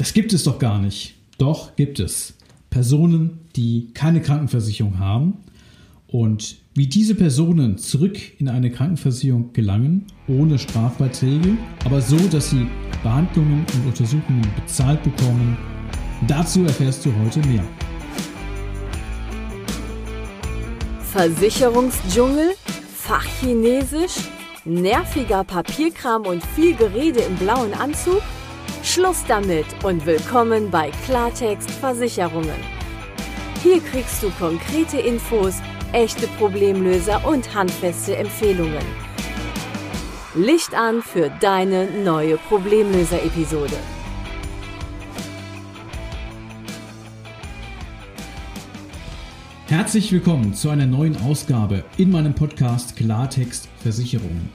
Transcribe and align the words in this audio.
Das 0.00 0.14
gibt 0.14 0.32
es 0.32 0.44
doch 0.44 0.58
gar 0.58 0.78
nicht. 0.78 1.14
Doch 1.36 1.76
gibt 1.76 2.00
es. 2.00 2.32
Personen, 2.70 3.40
die 3.54 3.90
keine 3.92 4.22
Krankenversicherung 4.22 4.98
haben 4.98 5.34
und 6.06 6.56
wie 6.72 6.86
diese 6.86 7.14
Personen 7.14 7.76
zurück 7.76 8.18
in 8.40 8.48
eine 8.48 8.70
Krankenversicherung 8.70 9.52
gelangen, 9.52 10.06
ohne 10.26 10.58
Strafbeiträge, 10.58 11.58
aber 11.84 12.00
so, 12.00 12.16
dass 12.16 12.48
sie 12.48 12.66
Behandlungen 13.02 13.66
und 13.74 13.86
Untersuchungen 13.88 14.46
bezahlt 14.56 15.02
bekommen, 15.02 15.58
dazu 16.26 16.64
erfährst 16.64 17.04
du 17.04 17.12
heute 17.22 17.46
mehr. 17.46 17.64
Versicherungsdschungel, 21.12 22.52
Fachchinesisch, 22.96 24.30
nerviger 24.64 25.44
Papierkram 25.44 26.22
und 26.22 26.42
viel 26.42 26.74
Gerede 26.74 27.20
im 27.20 27.36
blauen 27.36 27.74
Anzug? 27.74 28.22
Schluss 28.82 29.24
damit 29.28 29.66
und 29.84 30.06
willkommen 30.06 30.70
bei 30.70 30.90
Klartext 31.04 31.70
Versicherungen. 31.70 32.56
Hier 33.62 33.78
kriegst 33.80 34.22
du 34.22 34.30
konkrete 34.30 34.98
Infos, 34.98 35.56
echte 35.92 36.26
Problemlöser 36.38 37.26
und 37.28 37.54
handfeste 37.54 38.16
Empfehlungen. 38.16 38.82
Licht 40.34 40.74
an 40.74 41.02
für 41.02 41.30
deine 41.40 41.90
neue 42.02 42.38
Problemlöser-Episode. 42.38 43.76
Herzlich 49.66 50.10
willkommen 50.10 50.54
zu 50.54 50.70
einer 50.70 50.86
neuen 50.86 51.18
Ausgabe 51.18 51.84
in 51.98 52.10
meinem 52.10 52.34
Podcast 52.34 52.96
Klartext 52.96 53.68
Versicherungen. 53.82 54.48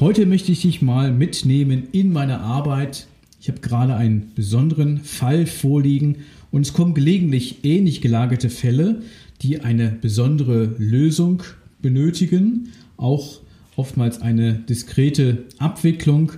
Heute 0.00 0.24
möchte 0.24 0.50
ich 0.50 0.62
dich 0.62 0.80
mal 0.80 1.12
mitnehmen 1.12 1.88
in 1.92 2.12
meine 2.12 2.40
Arbeit 2.40 3.06
ich 3.46 3.48
habe 3.48 3.60
gerade 3.60 3.94
einen 3.94 4.32
besonderen 4.34 5.04
Fall 5.04 5.46
vorliegen 5.46 6.16
und 6.50 6.62
es 6.62 6.72
kommen 6.72 6.94
gelegentlich 6.94 7.64
ähnlich 7.64 8.00
gelagerte 8.00 8.50
Fälle, 8.50 9.02
die 9.40 9.60
eine 9.60 9.96
besondere 10.00 10.74
Lösung 10.78 11.44
benötigen, 11.80 12.72
auch 12.96 13.38
oftmals 13.76 14.20
eine 14.20 14.54
diskrete 14.54 15.44
Abwicklung 15.58 16.32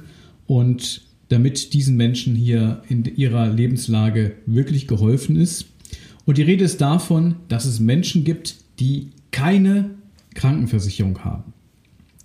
und 0.47 1.01
damit 1.31 1.73
diesen 1.73 1.97
Menschen 1.97 2.35
hier 2.37 2.83
in 2.91 3.07
ihrer 3.17 3.49
Lebenslage 3.49 4.35
wirklich 4.45 4.87
geholfen 4.87 5.37
ist. 5.37 5.65
Und 6.27 6.37
die 6.37 6.43
Rede 6.43 6.65
ist 6.65 6.83
davon, 6.83 7.37
dass 7.49 7.65
es 7.65 7.81
Menschen 7.81 8.25
gibt, 8.25 8.57
die 8.81 9.13
keine 9.31 9.93
Krankenversicherung 10.35 11.25
haben. 11.25 11.55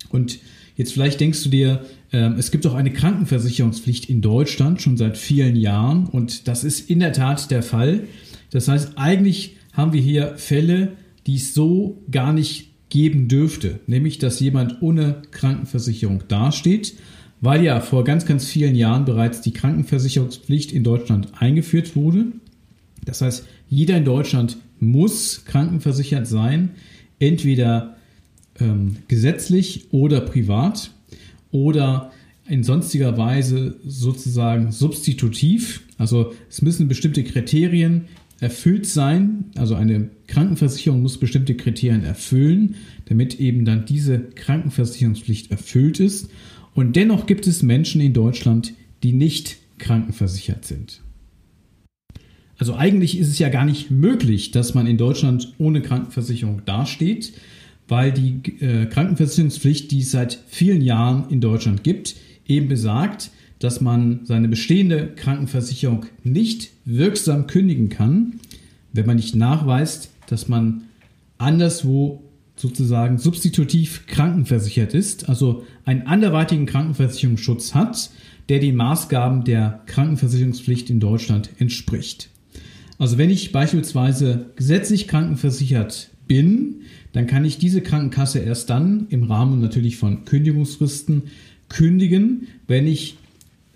Und 0.09 0.39
Jetzt 0.75 0.93
vielleicht 0.93 1.19
denkst 1.19 1.43
du 1.43 1.49
dir, 1.49 1.85
äh, 2.11 2.31
es 2.38 2.52
gibt 2.52 2.66
doch 2.66 2.73
eine 2.73 2.91
Krankenversicherungspflicht 2.91 4.09
in 4.09 4.21
Deutschland 4.21 4.81
schon 4.81 4.97
seit 4.97 5.17
vielen 5.17 5.55
Jahren 5.55 6.05
und 6.07 6.47
das 6.47 6.63
ist 6.63 6.89
in 6.89 6.99
der 6.99 7.13
Tat 7.13 7.52
der 7.52 7.63
Fall. 7.63 8.02
Das 8.49 8.67
heißt, 8.67 8.93
eigentlich 8.97 9.57
haben 9.73 9.93
wir 9.93 10.02
hier 10.02 10.35
Fälle, 10.38 10.93
die 11.27 11.35
es 11.35 11.53
so 11.53 12.02
gar 12.11 12.33
nicht 12.33 12.69
geben 12.89 13.27
dürfte, 13.27 13.80
nämlich 13.88 14.19
dass 14.19 14.39
jemand 14.39 14.81
ohne 14.81 15.23
Krankenversicherung 15.31 16.23
dasteht, 16.27 16.93
weil 17.41 17.63
ja 17.63 17.81
vor 17.81 18.03
ganz, 18.03 18.25
ganz 18.25 18.45
vielen 18.45 18.75
Jahren 18.75 19.05
bereits 19.05 19.41
die 19.41 19.52
Krankenversicherungspflicht 19.52 20.71
in 20.71 20.83
Deutschland 20.83 21.30
eingeführt 21.39 21.95
wurde. 21.95 22.27
Das 23.05 23.21
heißt, 23.21 23.45
jeder 23.67 23.97
in 23.97 24.05
Deutschland 24.05 24.58
muss 24.80 25.43
krankenversichert 25.45 26.27
sein, 26.27 26.71
entweder 27.19 27.92
ähm, 28.64 28.97
gesetzlich 29.08 29.88
oder 29.92 30.22
privat 30.22 30.92
oder 31.52 32.11
in 32.47 32.64
sonstiger 32.64 33.17
Weise 33.17 33.78
sozusagen 33.86 34.72
substitutiv. 34.72 35.83
Also 35.97 36.33
es 36.50 36.61
müssen 36.61 36.88
bestimmte 36.88 37.23
Kriterien 37.23 38.05
erfüllt 38.39 38.86
sein. 38.86 39.45
Also 39.55 39.75
eine 39.75 40.09
Krankenversicherung 40.28 41.02
muss 41.02 41.17
bestimmte 41.17 41.55
Kriterien 41.55 42.03
erfüllen, 42.03 42.75
damit 43.05 43.39
eben 43.39 43.65
dann 43.65 43.86
diese 43.86 44.20
Krankenversicherungspflicht 44.20 45.52
erfüllt 45.52 45.99
ist. 45.99 46.30
Und 46.73 46.95
dennoch 46.95 47.26
gibt 47.27 47.48
es 47.48 47.64
Menschen 47.64 48.02
in 48.02 48.14
Deutschland, 48.14 48.73
die 49.04 49.14
nicht 49.14 49.58
krankenversichert 49.77 50.66
sind. 50.66 51.02
Also 52.58 52.76
eigentlich 52.76 53.17
ist 53.17 53.30
es 53.30 53.39
ja 53.39 53.49
gar 53.49 53.66
nicht 53.66 53.92
möglich, 53.92 54.52
dass 54.52 54.73
man 54.73 54.87
in 54.87 54.98
Deutschland 54.98 55.54
ohne 55.58 55.82
Krankenversicherung 55.82 56.61
dasteht 56.66 57.33
weil 57.88 58.11
die 58.11 58.42
äh, 58.61 58.86
Krankenversicherungspflicht, 58.86 59.92
die 59.92 59.99
es 59.99 60.11
seit 60.11 60.39
vielen 60.48 60.82
Jahren 60.82 61.30
in 61.30 61.42
Deutschland 61.42 61.83
gibt, 61.83 62.16
eben 62.48 62.67
besagt, 62.67 63.32
dass 63.60 63.82
man 63.82 64.21
seine 64.26 64.48
bestehende 64.48 65.14
Krankenversicherung 65.16 66.05
nicht 66.23 66.72
wirksam 66.86 67.48
kündigen 67.48 67.89
kann, 67.89 68.39
wenn 68.92 69.05
man 69.05 69.16
nicht 69.16 69.36
nachweist, 69.36 70.11
dass 70.27 70.48
man 70.48 70.83
anderswo 71.38 72.23
sozusagen 72.55 73.17
substitutiv 73.17 74.05
krankenversichert 74.08 74.93
ist, 74.93 75.27
also 75.30 75.66
einen 75.86 76.04
anderweitigen 76.04 76.66
Krankenversicherungsschutz 76.66 77.73
hat, 77.73 78.11
der 78.49 78.60
den 78.60 78.76
Maßgaben 78.76 79.43
der 79.43 79.82
Krankenversicherungspflicht 79.86 80.89
in 80.89 80.99
Deutschland 80.99 81.49
entspricht. 81.58 82.30
Also 82.99 83.17
wenn 83.17 83.30
ich 83.30 83.52
beispielsweise 83.52 84.52
gesetzlich 84.55 85.08
krankenversichert 85.08 86.10
bin, 86.27 86.82
dann 87.13 87.27
kann 87.27 87.45
ich 87.45 87.57
diese 87.57 87.81
Krankenkasse 87.81 88.39
erst 88.39 88.69
dann 88.69 89.07
im 89.09 89.23
Rahmen 89.23 89.61
natürlich 89.61 89.97
von 89.97 90.25
Kündigungsfristen 90.25 91.23
kündigen, 91.69 92.47
wenn 92.67 92.85
ich 92.85 93.17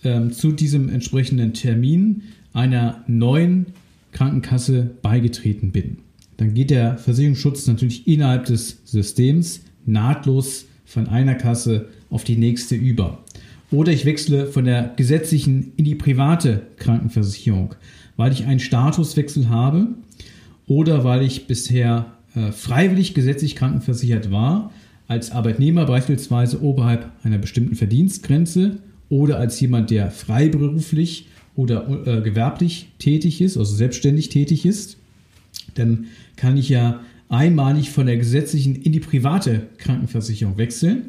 ähm, 0.04 0.32
zu 0.32 0.52
diesem 0.52 0.90
entsprechenden 0.90 1.54
Termin 1.54 2.24
einer 2.54 3.04
neuen 3.08 3.68
Krankenkasse 4.12 4.90
beigetreten 5.02 5.72
bin. 5.72 6.00
Dann 6.38 6.54
geht 6.54 6.72
der 6.72 6.98
Versicherungsschutz 6.98 7.68
natürlich 7.68 8.08
innerhalb 8.08 8.46
des 8.46 8.82
Systems 8.86 9.62
nahtlos 9.86 10.66
von 10.86 11.08
einer 11.08 11.36
Kasse 11.36 11.88
auf 12.10 12.24
die 12.24 12.36
nächste 12.36 12.76
über. 12.76 13.24
Oder 13.70 13.92
ich 13.92 14.06
wechsle 14.06 14.48
von 14.48 14.66
der 14.66 14.94
gesetzlichen 14.96 15.74
in 15.76 15.86
die 15.86 15.96
private 15.96 16.64
Krankenversicherung, 16.78 17.76
weil 18.16 18.32
ich 18.32 18.46
einen 18.46 18.60
Statuswechsel 18.60 19.50
habe 19.50 19.90
oder 20.68 21.04
weil 21.04 21.24
ich 21.24 21.48
bisher 21.48 22.17
äh, 22.38 22.52
freiwillig 22.52 23.14
gesetzlich 23.14 23.56
krankenversichert 23.56 24.32
war, 24.32 24.72
als 25.08 25.32
Arbeitnehmer 25.32 25.86
beispielsweise 25.86 26.62
oberhalb 26.62 27.10
einer 27.24 27.38
bestimmten 27.38 27.76
Verdienstgrenze 27.76 28.80
oder 29.10 29.40
als 29.40 29.60
jemand, 29.60 29.90
der 29.90 30.12
freiberuflich 30.12 31.28
oder 31.56 31.88
äh, 32.06 32.22
gewerblich 32.22 32.90
tätig 33.00 33.42
ist, 33.42 33.58
also 33.58 33.74
selbstständig 33.74 34.30
tätig 34.30 34.66
ist, 34.66 34.98
dann 35.76 36.06
kann 36.36 36.58
ich 36.58 36.70
ja 36.70 37.00
einmalig 37.30 37.90
von 37.90 38.06
der 38.06 38.18
gesetzlichen 38.18 38.76
in 38.76 38.92
die 38.92 39.00
private 39.00 39.64
Krankenversicherung 39.78 40.58
wechseln. 40.58 41.06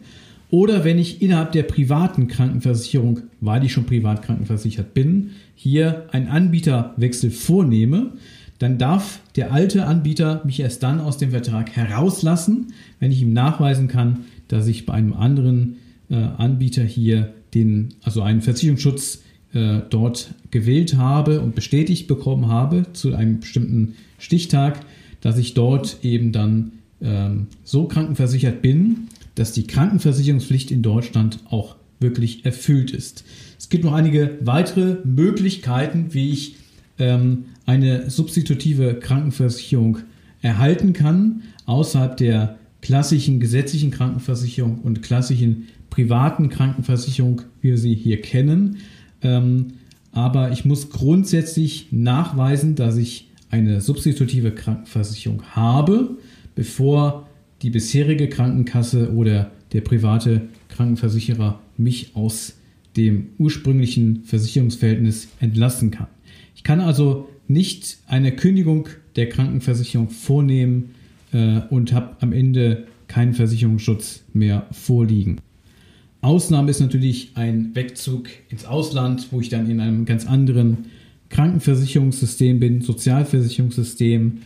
Oder 0.51 0.83
wenn 0.85 0.99
ich 0.99 1.21
innerhalb 1.21 1.53
der 1.53 1.65
privaten 1.65 2.27
Krankenversicherung, 2.27 3.21
weil 3.41 3.65
ich 3.65 3.73
schon 3.73 3.85
privat 3.85 4.23
krankenversichert 4.23 4.95
bin, 4.95 5.31
hier 5.55 6.07
einen 6.11 6.29
Anbieterwechsel 6.29 7.31
vornehme, 7.31 8.13
dann 8.59 8.79
darf 8.79 9.21
der 9.37 9.53
alte 9.53 9.87
Anbieter 9.87 10.43
mich 10.45 10.61
erst 10.61 10.83
dann 10.83 11.01
aus 11.01 11.19
dem 11.19 11.31
Vertrag 11.31 11.75
herauslassen, 11.77 12.73
wenn 12.99 13.13
ich 13.13 13.23
ihm 13.23 13.33
nachweisen 13.33 13.89
kann, 13.89 14.21
dass 14.49 14.67
ich 14.67 14.87
bei 14.87 14.95
einem 14.95 15.13
anderen 15.13 15.77
äh, 16.11 16.17
Anbieter 16.17 16.83
hier 16.83 17.35
den, 17.55 17.95
also 18.03 18.23
einen 18.23 18.43
Versicherungsschutz 18.43 19.23
äh, 19.53 19.81
dort 19.89 20.35
gewählt 20.51 20.97
habe 20.97 21.41
und 21.41 21.55
bestätigt 21.55 22.09
bekommen 22.09 22.49
habe 22.49 22.87
zu 22.93 23.15
einem 23.15 23.41
bestimmten 23.41 23.95
Stichtag, 24.19 24.81
dass 25.21 25.39
ich 25.39 25.55
dort 25.55 25.99
eben 26.03 26.33
dann 26.33 26.73
ähm, 27.01 27.47
so 27.65 27.85
krankenversichert 27.85 28.61
bin, 28.61 29.09
dass 29.35 29.53
die 29.53 29.67
Krankenversicherungspflicht 29.67 30.71
in 30.71 30.83
Deutschland 30.83 31.41
auch 31.49 31.77
wirklich 32.01 32.45
erfüllt 32.45 32.91
ist. 32.91 33.25
Es 33.59 33.69
gibt 33.69 33.85
noch 33.85 33.93
einige 33.93 34.39
weitere 34.41 34.99
Möglichkeiten, 35.05 36.09
wie 36.13 36.31
ich 36.31 36.57
ähm, 36.99 37.47
eine 37.67 38.11
substitutive 38.11 38.95
Krankenversicherung 38.95 39.99
erhalten 40.41 40.93
kann, 40.93 41.43
außerhalb 41.67 42.17
der 42.17 42.59
klassischen 42.81 43.41
gesetzlichen 43.41 43.91
Krankenversicherung 43.91 44.79
und 44.79 45.03
klassischen 45.03 45.69
privaten 45.91 46.49
Krankenversicherung, 46.49 47.43
wie 47.61 47.71
wir 47.71 47.79
sie 47.79 47.95
hier 47.95 48.21
kennen. 48.21 48.79
Ähm, 49.23 49.69
aber 50.13 50.53
ich 50.53 50.65
muss 50.65 50.91
grundsätzlich 50.91 51.89
nachweisen, 51.91 52.75
dass 52.75 52.97
ich 52.97 53.29
eine 53.51 53.81
substitutive 53.81 54.53
Krankenversicherung 54.53 55.43
habe, 55.55 56.17
bevor 56.55 57.29
die 57.63 57.71
bisherige 57.71 58.29
Krankenkasse 58.29 59.13
oder 59.13 59.51
der 59.73 59.81
private 59.81 60.49
Krankenversicherer 60.69 61.61
mich 61.77 62.15
aus 62.15 62.55
dem 62.97 63.29
ursprünglichen 63.39 64.25
Versicherungsverhältnis 64.25 65.29
entlassen 65.41 65.91
kann. 65.91 66.09
Ich 66.59 66.65
kann 66.65 66.81
also 66.81 67.29
nicht 67.47 67.99
eine 68.09 68.33
Kündigung 68.33 68.89
der 69.15 69.29
Krankenversicherung 69.29 70.11
vornehmen 70.11 70.97
äh, 71.33 71.61
und 71.71 71.93
habe 71.93 72.17
am 72.19 72.33
Ende 72.33 72.89
keinen 73.07 73.33
Versicherungsschutz 73.33 74.25
mehr 74.33 74.67
vorliegen. 74.73 75.41
Ausnahme 76.21 76.73
ist 76.73 76.81
natürlich 76.81 77.31
ein 77.37 77.77
Wegzug 77.77 78.29
ins 78.49 78.65
Ausland, 78.65 79.29
wo 79.31 79.41
ich 79.41 79.51
dann 79.51 79.71
in 79.71 79.79
einem 79.79 80.05
ganz 80.05 80.27
anderen 80.27 80.87
Krankenversicherungssystem 81.29 82.59
bin, 82.59 82.81
Sozialversicherungssystem 82.83 84.39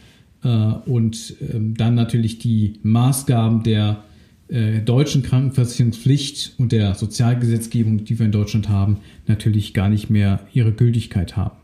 äh, 0.45 0.49
und 0.49 1.35
ähm, 1.41 1.75
dann 1.79 1.95
natürlich 1.95 2.39
die 2.39 2.75
Maßgaben 2.83 3.63
der 3.63 4.05
äh, 4.49 4.81
deutschen 4.81 5.23
Krankenversicherungspflicht 5.23 6.57
und 6.59 6.73
der 6.73 6.95
Sozialgesetzgebung, 6.95 8.05
die 8.05 8.19
wir 8.19 8.27
in 8.27 8.33
Deutschland 8.33 8.69
haben, 8.69 8.99
natürlich 9.27 9.73
gar 9.73 9.89
nicht 9.89 10.11
mehr 10.11 10.47
ihre 10.53 10.73
Gültigkeit 10.73 11.39
haben. 11.39 11.62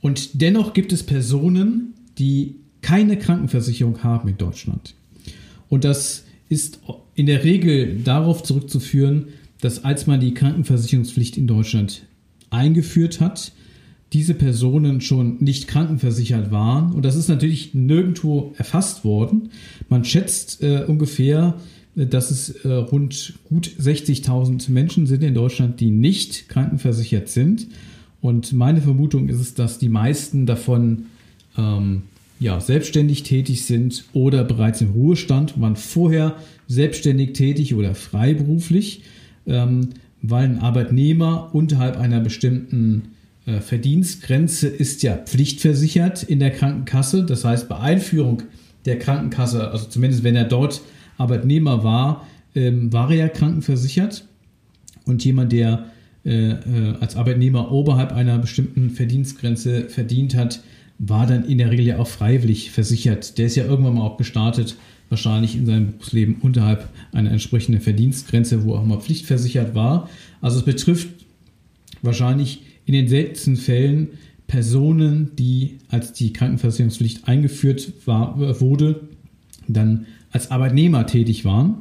Und 0.00 0.40
dennoch 0.40 0.72
gibt 0.72 0.92
es 0.92 1.02
Personen, 1.02 1.94
die 2.18 2.56
keine 2.82 3.18
Krankenversicherung 3.18 4.02
haben 4.02 4.28
in 4.28 4.38
Deutschland. 4.38 4.94
Und 5.68 5.84
das 5.84 6.24
ist 6.48 6.80
in 7.14 7.26
der 7.26 7.44
Regel 7.44 8.00
darauf 8.04 8.42
zurückzuführen, 8.42 9.28
dass 9.60 9.84
als 9.84 10.06
man 10.06 10.20
die 10.20 10.34
Krankenversicherungspflicht 10.34 11.36
in 11.36 11.46
Deutschland 11.46 12.02
eingeführt 12.50 13.20
hat, 13.20 13.52
diese 14.12 14.34
Personen 14.34 15.00
schon 15.00 15.36
nicht 15.40 15.68
krankenversichert 15.68 16.50
waren. 16.50 16.92
Und 16.92 17.04
das 17.04 17.16
ist 17.16 17.28
natürlich 17.28 17.74
nirgendwo 17.74 18.54
erfasst 18.56 19.04
worden. 19.04 19.50
Man 19.88 20.04
schätzt 20.04 20.62
äh, 20.62 20.84
ungefähr, 20.86 21.56
äh, 21.94 22.06
dass 22.06 22.30
es 22.30 22.50
äh, 22.64 22.72
rund 22.72 23.34
gut 23.44 23.68
60.000 23.78 24.70
Menschen 24.70 25.06
sind 25.06 25.22
in 25.22 25.34
Deutschland, 25.34 25.80
die 25.80 25.90
nicht 25.90 26.48
krankenversichert 26.48 27.28
sind. 27.28 27.66
Und 28.20 28.52
meine 28.52 28.80
Vermutung 28.80 29.28
ist 29.28 29.40
es, 29.40 29.54
dass 29.54 29.78
die 29.78 29.88
meisten 29.88 30.46
davon 30.46 31.06
ähm, 31.56 32.02
ja, 32.40 32.60
selbstständig 32.60 33.22
tätig 33.22 33.64
sind 33.64 34.04
oder 34.12 34.44
bereits 34.44 34.80
im 34.80 34.90
Ruhestand, 34.90 35.60
waren 35.60 35.76
vorher 35.76 36.36
selbstständig 36.66 37.32
tätig 37.32 37.74
oder 37.74 37.94
freiberuflich, 37.94 39.02
ähm, 39.46 39.90
weil 40.22 40.44
ein 40.44 40.58
Arbeitnehmer 40.58 41.50
unterhalb 41.52 41.96
einer 41.96 42.20
bestimmten 42.20 43.14
äh, 43.46 43.60
Verdienstgrenze 43.60 44.68
ist 44.68 45.02
ja 45.02 45.16
pflichtversichert 45.16 46.22
in 46.22 46.38
der 46.38 46.50
Krankenkasse. 46.50 47.24
Das 47.24 47.44
heißt, 47.44 47.68
bei 47.68 47.78
Einführung 47.78 48.42
der 48.84 48.98
Krankenkasse, 48.98 49.70
also 49.70 49.86
zumindest 49.86 50.22
wenn 50.22 50.36
er 50.36 50.44
dort 50.44 50.82
Arbeitnehmer 51.16 51.82
war, 51.82 52.26
ähm, 52.54 52.92
war 52.92 53.10
er 53.10 53.16
ja 53.16 53.28
krankenversichert. 53.28 54.24
Und 55.04 55.24
jemand, 55.24 55.52
der 55.52 55.86
als 56.24 57.16
Arbeitnehmer 57.16 57.70
oberhalb 57.72 58.12
einer 58.12 58.38
bestimmten 58.38 58.90
Verdienstgrenze 58.90 59.88
verdient 59.88 60.34
hat, 60.34 60.60
war 60.98 61.26
dann 61.26 61.44
in 61.44 61.58
der 61.58 61.70
Regel 61.70 61.86
ja 61.86 61.98
auch 61.98 62.08
freiwillig 62.08 62.70
versichert. 62.70 63.38
Der 63.38 63.46
ist 63.46 63.56
ja 63.56 63.64
irgendwann 63.64 63.94
mal 63.94 64.02
auch 64.02 64.16
gestartet, 64.16 64.76
wahrscheinlich 65.08 65.56
in 65.56 65.64
seinem 65.64 65.92
Berufsleben 65.92 66.36
unterhalb 66.40 66.88
einer 67.12 67.30
entsprechenden 67.30 67.80
Verdienstgrenze, 67.80 68.64
wo 68.64 68.74
auch 68.74 68.84
mal 68.84 69.00
pflichtversichert 69.00 69.74
war. 69.74 70.10
Also 70.40 70.58
es 70.58 70.64
betrifft 70.64 71.08
wahrscheinlich 72.02 72.62
in 72.84 72.94
den 72.94 73.08
seltensten 73.08 73.56
Fällen 73.56 74.08
Personen, 74.48 75.36
die 75.36 75.78
als 75.88 76.14
die 76.14 76.32
Krankenversicherungspflicht 76.32 77.28
eingeführt 77.28 77.92
war, 78.06 78.60
wurde, 78.60 79.08
dann 79.68 80.06
als 80.30 80.50
Arbeitnehmer 80.50 81.06
tätig 81.06 81.44
waren, 81.44 81.76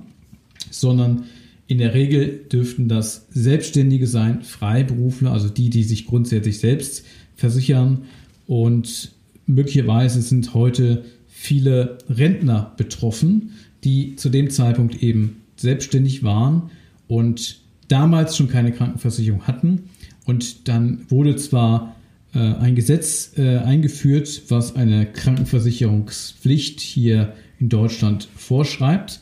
sondern 0.70 1.24
in 1.68 1.78
der 1.80 1.94
Regel 1.94 2.46
dürften 2.52 2.88
das 2.88 3.28
Selbstständige 3.30 4.08
sein, 4.08 4.42
Freiberufler, 4.42 5.32
also 5.32 5.50
die, 5.50 5.70
die 5.70 5.84
sich 5.84 6.06
grundsätzlich 6.06 6.60
selbst 6.60 7.06
versichern 7.36 8.04
und 8.48 9.12
möglicherweise 9.46 10.22
sind 10.22 10.54
heute 10.54 11.04
viele 11.28 11.98
Rentner 12.10 12.74
betroffen, 12.78 13.52
die 13.84 14.16
zu 14.16 14.30
dem 14.30 14.50
Zeitpunkt 14.50 15.04
eben 15.04 15.42
selbstständig 15.58 16.24
waren 16.24 16.72
und 17.08 17.60
damals 17.88 18.36
schon 18.36 18.50
keine 18.50 18.72
Krankenversicherung 18.72 19.48
hatten. 19.48 19.90
Und 20.26 20.68
dann 20.68 21.06
wurde 21.10 21.36
zwar 21.36 21.96
äh, 22.34 22.40
ein 22.40 22.76
Gesetz 22.76 23.34
äh, 23.38 23.58
eingeführt, 23.58 24.44
was 24.50 24.76
eine 24.76 25.06
Krankenversicherungspflicht 25.06 26.80
hier 26.80 27.34
in 27.60 27.70
Deutschland 27.70 28.28
vorschreibt, 28.36 29.22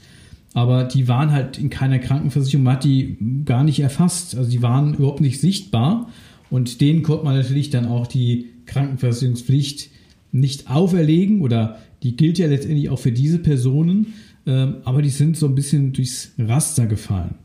aber 0.56 0.86
die 0.86 1.10
waren 1.10 1.34
halt 1.34 1.60
in 1.60 1.70
keiner 1.70 2.00
Krankenversicherung, 2.00 2.64
man 2.64 2.76
hat 2.76 2.86
die 2.86 3.18
gar 3.44 3.66
nicht 3.66 3.82
erfasst. 3.82 4.38
Also 4.38 4.50
die 4.50 4.62
waren 4.62 4.94
überhaupt 4.94 5.20
nicht 5.20 5.42
sichtbar 5.42 6.10
und 6.50 6.80
denen 6.80 7.04
konnte 7.04 7.26
man 7.26 7.36
natürlich 7.36 7.70
dann 7.70 7.86
auch 7.86 8.08
die 8.08 8.54
Krankenversicherungspflicht 8.66 9.90
nicht 10.32 10.70
auferlegen 10.72 11.42
oder 11.42 11.80
die 12.04 12.16
gilt 12.16 12.38
ja 12.38 12.48
letztendlich 12.48 12.90
auch 12.90 13.00
für 13.00 13.12
diese 13.12 13.40
Personen, 13.40 14.14
ähm, 14.48 14.78
aber 14.86 15.02
die 15.02 15.10
sind 15.10 15.36
so 15.36 15.46
ein 15.46 15.56
bisschen 15.56 15.92
durchs 15.92 16.32
Raster 16.40 16.86
gefallen. 16.86 17.36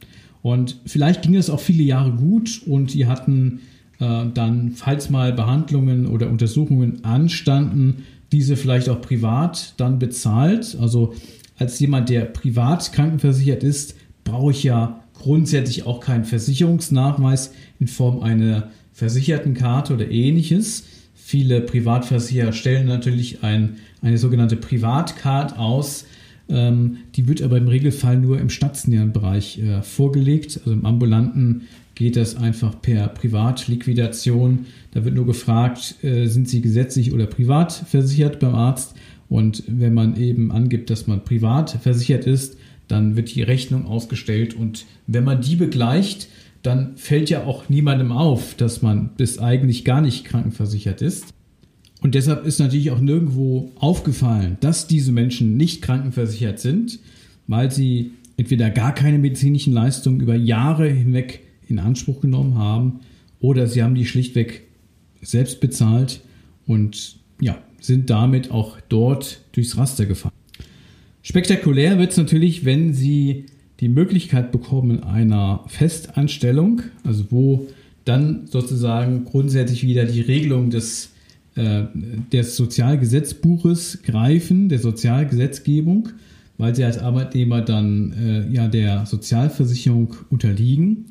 Und 0.40 0.76
vielleicht 0.86 1.22
ging 1.22 1.34
es 1.34 1.50
auch 1.50 1.60
viele 1.60 1.82
Jahre 1.82 2.12
gut 2.12 2.62
und 2.64 2.94
die 2.94 3.06
hatten 3.06 3.58
äh, 3.98 4.26
dann, 4.32 4.70
falls 4.76 5.10
mal 5.10 5.32
Behandlungen 5.32 6.06
oder 6.06 6.30
Untersuchungen 6.30 7.04
anstanden, 7.04 8.04
diese 8.30 8.56
vielleicht 8.56 8.88
auch 8.88 9.00
privat 9.00 9.74
dann 9.78 9.98
bezahlt. 9.98 10.78
Also 10.80 11.14
als 11.60 11.78
jemand, 11.78 12.08
der 12.08 12.22
privat 12.22 12.92
krankenversichert 12.92 13.62
ist, 13.62 13.94
brauche 14.24 14.50
ich 14.50 14.64
ja 14.64 15.04
grundsätzlich 15.14 15.86
auch 15.86 16.00
keinen 16.00 16.24
Versicherungsnachweis 16.24 17.52
in 17.78 17.86
Form 17.86 18.20
einer 18.22 18.70
Versichertenkarte 18.94 19.94
oder 19.94 20.10
ähnliches. 20.10 20.84
Viele 21.14 21.60
Privatversicherer 21.60 22.52
stellen 22.52 22.86
natürlich 22.86 23.44
ein, 23.44 23.76
eine 24.00 24.16
sogenannte 24.16 24.56
Privatcard 24.56 25.58
aus. 25.58 26.06
Ähm, 26.48 26.96
die 27.14 27.28
wird 27.28 27.42
aber 27.42 27.58
im 27.58 27.68
Regelfall 27.68 28.16
nur 28.16 28.40
im 28.40 28.48
stationären 28.48 29.12
Bereich 29.12 29.58
äh, 29.58 29.82
vorgelegt. 29.82 30.60
Also 30.60 30.72
im 30.72 30.86
ambulanten 30.86 31.68
geht 31.94 32.16
das 32.16 32.36
einfach 32.36 32.80
per 32.80 33.08
Privatliquidation. 33.08 34.66
Da 34.92 35.04
wird 35.04 35.14
nur 35.14 35.26
gefragt, 35.26 36.02
äh, 36.02 36.26
sind 36.26 36.48
Sie 36.48 36.62
gesetzlich 36.62 37.12
oder 37.12 37.26
privat 37.26 37.72
versichert 37.72 38.40
beim 38.40 38.54
Arzt? 38.54 38.94
Und 39.30 39.62
wenn 39.68 39.94
man 39.94 40.16
eben 40.16 40.50
angibt, 40.50 40.90
dass 40.90 41.06
man 41.06 41.24
privat 41.24 41.70
versichert 41.70 42.26
ist, 42.26 42.58
dann 42.88 43.16
wird 43.16 43.34
die 43.34 43.42
Rechnung 43.42 43.86
ausgestellt. 43.86 44.54
Und 44.54 44.84
wenn 45.06 45.24
man 45.24 45.40
die 45.40 45.54
begleicht, 45.56 46.28
dann 46.62 46.96
fällt 46.96 47.30
ja 47.30 47.44
auch 47.44 47.68
niemandem 47.68 48.12
auf, 48.12 48.54
dass 48.56 48.82
man 48.82 49.10
bis 49.16 49.38
eigentlich 49.38 49.84
gar 49.84 50.00
nicht 50.00 50.24
krankenversichert 50.24 51.00
ist. 51.00 51.32
Und 52.02 52.16
deshalb 52.16 52.44
ist 52.44 52.58
natürlich 52.58 52.90
auch 52.90 53.00
nirgendwo 53.00 53.70
aufgefallen, 53.76 54.56
dass 54.60 54.88
diese 54.88 55.12
Menschen 55.12 55.56
nicht 55.56 55.80
krankenversichert 55.80 56.58
sind, 56.58 56.98
weil 57.46 57.70
sie 57.70 58.12
entweder 58.36 58.68
gar 58.70 58.94
keine 58.94 59.18
medizinischen 59.18 59.72
Leistungen 59.72 60.20
über 60.20 60.34
Jahre 60.34 60.88
hinweg 60.88 61.46
in 61.68 61.78
Anspruch 61.78 62.20
genommen 62.20 62.58
haben 62.58 63.00
oder 63.38 63.68
sie 63.68 63.82
haben 63.82 63.94
die 63.94 64.06
schlichtweg 64.06 64.66
selbst 65.22 65.60
bezahlt 65.60 66.20
und 66.66 67.18
ja, 67.40 67.58
sind 67.80 68.10
damit 68.10 68.50
auch 68.50 68.78
dort 68.88 69.40
durchs 69.52 69.76
Raster 69.76 70.06
gefahren. 70.06 70.32
Spektakulär 71.22 71.98
wird 71.98 72.12
es 72.12 72.16
natürlich, 72.16 72.64
wenn 72.64 72.94
sie 72.94 73.46
die 73.80 73.88
Möglichkeit 73.88 74.52
bekommen 74.52 75.02
einer 75.02 75.64
Festanstellung, 75.66 76.82
also 77.04 77.24
wo 77.30 77.66
dann 78.04 78.46
sozusagen 78.46 79.24
grundsätzlich 79.24 79.84
wieder 79.86 80.04
die 80.04 80.20
Regelung 80.20 80.70
des, 80.70 81.12
äh, 81.54 81.84
des 82.32 82.56
Sozialgesetzbuches 82.56 84.02
greifen, 84.02 84.68
der 84.68 84.78
Sozialgesetzgebung, 84.78 86.10
weil 86.58 86.74
sie 86.74 86.84
als 86.84 86.98
Arbeitnehmer 86.98 87.62
dann 87.62 88.12
äh, 88.12 88.54
ja 88.54 88.68
der 88.68 89.06
Sozialversicherung 89.06 90.14
unterliegen 90.30 91.06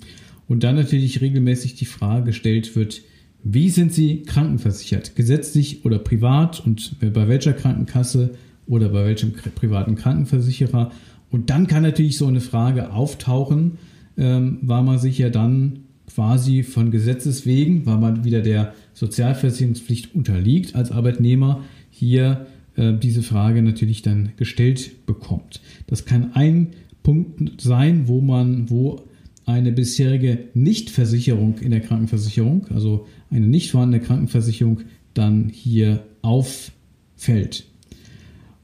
und 0.48 0.64
dann 0.64 0.76
natürlich 0.76 1.22
regelmäßig 1.22 1.76
die 1.76 1.86
Frage 1.86 2.26
gestellt 2.26 2.76
wird, 2.76 3.02
wie 3.44 3.70
sind 3.70 3.94
Sie 3.94 4.24
krankenversichert, 4.24 5.16
gesetzlich 5.16 5.86
oder 5.86 6.00
privat? 6.00 6.66
Und 6.66 7.00
bei 7.00 7.28
welcher 7.28 7.54
Krankenkasse 7.54 8.32
oder 8.68 8.90
bei 8.90 9.06
welchem 9.06 9.34
privaten 9.34 9.96
Krankenversicherer? 9.96 10.92
Und 11.32 11.50
dann 11.50 11.68
kann 11.68 11.84
natürlich 11.84 12.18
so 12.18 12.28
eine 12.28 12.42
Frage 12.42 12.92
auftauchen, 12.92 13.78
ähm, 14.18 14.60
weil 14.62 14.84
man 14.84 15.00
sich 15.00 15.18
ja 15.18 15.30
dann 15.30 15.82
quasi 16.08 16.64
von 16.64 16.92
Gesetzes 16.92 17.46
wegen, 17.46 17.86
weil 17.86 17.98
man 17.98 18.24
wieder 18.24 18.42
der 18.42 18.74
Sozialversicherungspflicht 18.94 20.16
unterliegt 20.16 20.76
als 20.76 20.92
Arbeitnehmer, 20.92 21.64
hier 21.92 22.48
äh, 22.76 22.94
diese 22.94 23.22
Frage 23.22 23.62
natürlich 23.62 24.02
dann 24.02 24.34
gestellt 24.36 25.06
bekommt. 25.06 25.62
Das 25.88 26.06
kann 26.06 26.32
ein 26.34 26.70
Punkt 27.04 27.62
sein, 27.62 28.08
wo 28.08 28.22
man, 28.22 28.70
wo 28.70 29.04
eine 29.46 29.72
bisherige 29.72 30.46
Nichtversicherung 30.54 31.58
in 31.60 31.72
der 31.72 31.80
Krankenversicherung, 31.80 32.68
also 32.74 33.08
eine 33.30 33.48
nicht 33.48 33.72
vorhandene 33.72 34.04
Krankenversicherung, 34.04 34.82
dann 35.14 35.50
hier 35.50 36.04
auffällt. 36.22 37.66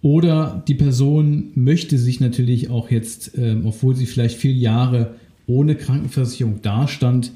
Oder 0.01 0.63
die 0.67 0.75
Person 0.75 1.51
möchte 1.55 1.97
sich 1.97 2.19
natürlich 2.19 2.69
auch 2.69 2.91
jetzt, 2.91 3.37
ähm, 3.37 3.65
obwohl 3.65 3.95
sie 3.95 4.05
vielleicht 4.05 4.37
viele 4.37 4.53
Jahre 4.53 5.15
ohne 5.47 5.75
Krankenversicherung 5.75 6.61
dastand, 6.61 7.31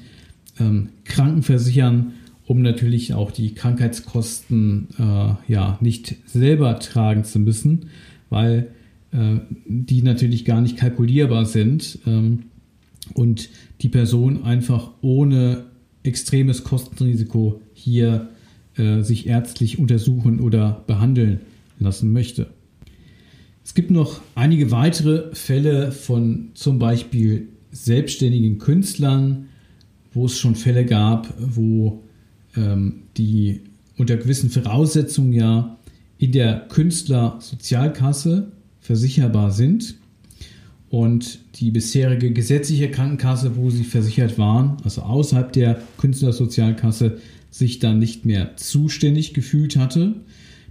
ähm, 0.58 0.90
krankenversichern, 1.04 2.12
um 2.46 2.62
natürlich 2.62 3.14
auch 3.14 3.30
die 3.30 3.54
Krankheitskosten 3.54 4.88
äh, 4.98 5.52
ja, 5.52 5.78
nicht 5.80 6.16
selber 6.26 6.78
tragen 6.78 7.24
zu 7.24 7.38
müssen, 7.38 7.86
weil 8.28 8.68
äh, 9.12 9.38
die 9.66 10.02
natürlich 10.02 10.44
gar 10.44 10.60
nicht 10.60 10.76
kalkulierbar 10.76 11.46
sind 11.46 11.98
ähm, 12.06 12.44
und 13.14 13.48
die 13.80 13.88
Person 13.88 14.44
einfach 14.44 14.90
ohne 15.00 15.64
extremes 16.02 16.64
Kostenrisiko 16.64 17.60
hier 17.72 18.28
äh, 18.76 19.02
sich 19.02 19.26
ärztlich 19.26 19.78
untersuchen 19.78 20.40
oder 20.40 20.84
behandeln 20.86 21.40
lassen 21.78 22.12
möchte. 22.12 22.48
Es 23.64 23.74
gibt 23.74 23.90
noch 23.90 24.20
einige 24.34 24.70
weitere 24.70 25.34
Fälle 25.34 25.92
von 25.92 26.50
zum 26.54 26.78
Beispiel 26.78 27.48
selbstständigen 27.70 28.58
Künstlern, 28.58 29.48
wo 30.12 30.26
es 30.26 30.38
schon 30.38 30.56
Fälle 30.56 30.84
gab, 30.84 31.32
wo 31.38 32.02
ähm, 32.56 33.02
die 33.16 33.60
unter 33.96 34.16
gewissen 34.16 34.50
Voraussetzungen 34.50 35.32
ja 35.32 35.78
in 36.18 36.32
der 36.32 36.66
Künstlersozialkasse 36.68 38.50
versicherbar 38.80 39.52
sind 39.52 39.96
und 40.90 41.38
die 41.54 41.70
bisherige 41.70 42.32
gesetzliche 42.32 42.90
Krankenkasse, 42.90 43.56
wo 43.56 43.70
sie 43.70 43.84
versichert 43.84 44.38
waren, 44.38 44.76
also 44.82 45.02
außerhalb 45.02 45.52
der 45.52 45.80
Künstlersozialkasse, 45.98 47.18
sich 47.50 47.78
dann 47.78 47.98
nicht 47.98 48.26
mehr 48.26 48.56
zuständig 48.56 49.32
gefühlt 49.32 49.76
hatte. 49.76 50.14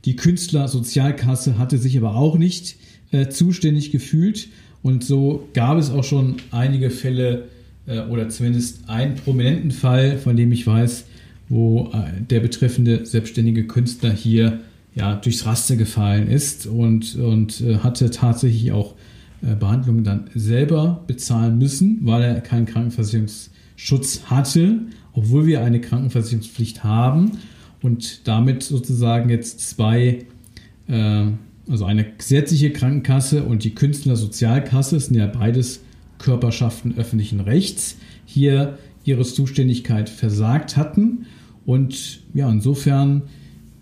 Die 0.05 0.15
Künstlersozialkasse 0.15 1.57
hatte 1.57 1.77
sich 1.77 1.97
aber 1.97 2.15
auch 2.15 2.37
nicht 2.37 2.75
äh, 3.11 3.29
zuständig 3.29 3.91
gefühlt 3.91 4.49
und 4.81 5.03
so 5.03 5.47
gab 5.53 5.77
es 5.77 5.89
auch 5.89 6.03
schon 6.03 6.37
einige 6.51 6.89
Fälle 6.89 7.47
äh, 7.85 8.01
oder 8.01 8.29
zumindest 8.29 8.89
einen 8.89 9.15
prominenten 9.15 9.71
Fall, 9.71 10.17
von 10.17 10.35
dem 10.35 10.51
ich 10.51 10.67
weiß, 10.67 11.05
wo 11.47 11.91
äh, 11.93 12.21
der 12.29 12.39
betreffende 12.41 13.05
selbstständige 13.05 13.67
Künstler 13.67 14.11
hier 14.11 14.59
ja, 14.95 15.15
durchs 15.15 15.45
Raster 15.45 15.75
gefallen 15.75 16.27
ist 16.27 16.65
und, 16.65 17.15
und 17.15 17.61
äh, 17.61 17.77
hatte 17.77 18.09
tatsächlich 18.11 18.71
auch 18.71 18.95
äh, 19.41 19.55
Behandlungen 19.55 20.03
dann 20.03 20.29
selber 20.35 21.03
bezahlen 21.07 21.57
müssen, 21.57 21.99
weil 22.03 22.23
er 22.23 22.41
keinen 22.41 22.65
Krankenversicherungsschutz 22.65 24.23
hatte, 24.25 24.79
obwohl 25.13 25.45
wir 25.45 25.63
eine 25.63 25.81
Krankenversicherungspflicht 25.81 26.83
haben 26.83 27.31
und 27.81 28.27
damit 28.27 28.63
sozusagen 28.63 29.29
jetzt 29.29 29.61
zwei, 29.61 30.25
äh, 30.87 31.25
also 31.69 31.85
eine 31.85 32.05
gesetzliche 32.17 32.71
Krankenkasse 32.71 33.43
und 33.43 33.63
die 33.63 33.75
Künstlersozialkasse, 33.75 34.99
sind 34.99 35.15
ja 35.15 35.27
beides 35.27 35.81
Körperschaften 36.17 36.97
öffentlichen 36.97 37.39
Rechts, 37.39 37.97
hier 38.25 38.77
ihre 39.05 39.23
Zuständigkeit 39.23 40.09
versagt 40.09 40.77
hatten. 40.77 41.25
Und 41.65 42.21
ja, 42.33 42.49
insofern 42.49 43.23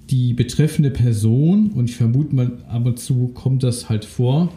die 0.09 0.33
betreffende 0.33 0.91
Person, 0.91 1.71
und 1.71 1.89
ich 1.89 1.95
vermute 1.95 2.35
mal 2.35 2.51
ab 2.69 2.85
und 2.85 2.99
zu 2.99 3.29
kommt 3.29 3.63
das 3.63 3.89
halt 3.89 4.05
vor, 4.05 4.53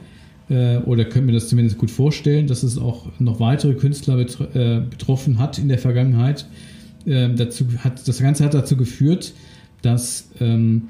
äh, 0.51 0.79
oder 0.79 1.05
können 1.05 1.27
mir 1.27 1.33
das 1.33 1.49
zumindest 1.49 1.79
gut 1.79 1.91
vorstellen, 1.91 2.47
dass 2.47 2.63
es 2.63 2.77
auch 2.77 3.07
noch 3.19 3.41
weitere 3.41 3.75
Künstler 3.75 4.17
betr 4.17 4.55
äh, 4.55 4.81
betroffen 4.81 5.39
hat 5.39 5.59
in 5.59 5.69
der 5.69 5.79
Vergangenheit. 5.79 6.47
Ähm, 7.07 7.37
dazu 7.37 7.67
hat, 7.79 8.07
das 8.07 8.19
Ganze 8.19 8.45
hat 8.45 8.53
dazu 8.53 8.77
geführt, 8.77 9.33
dass 9.81 10.29
ähm, 10.41 10.89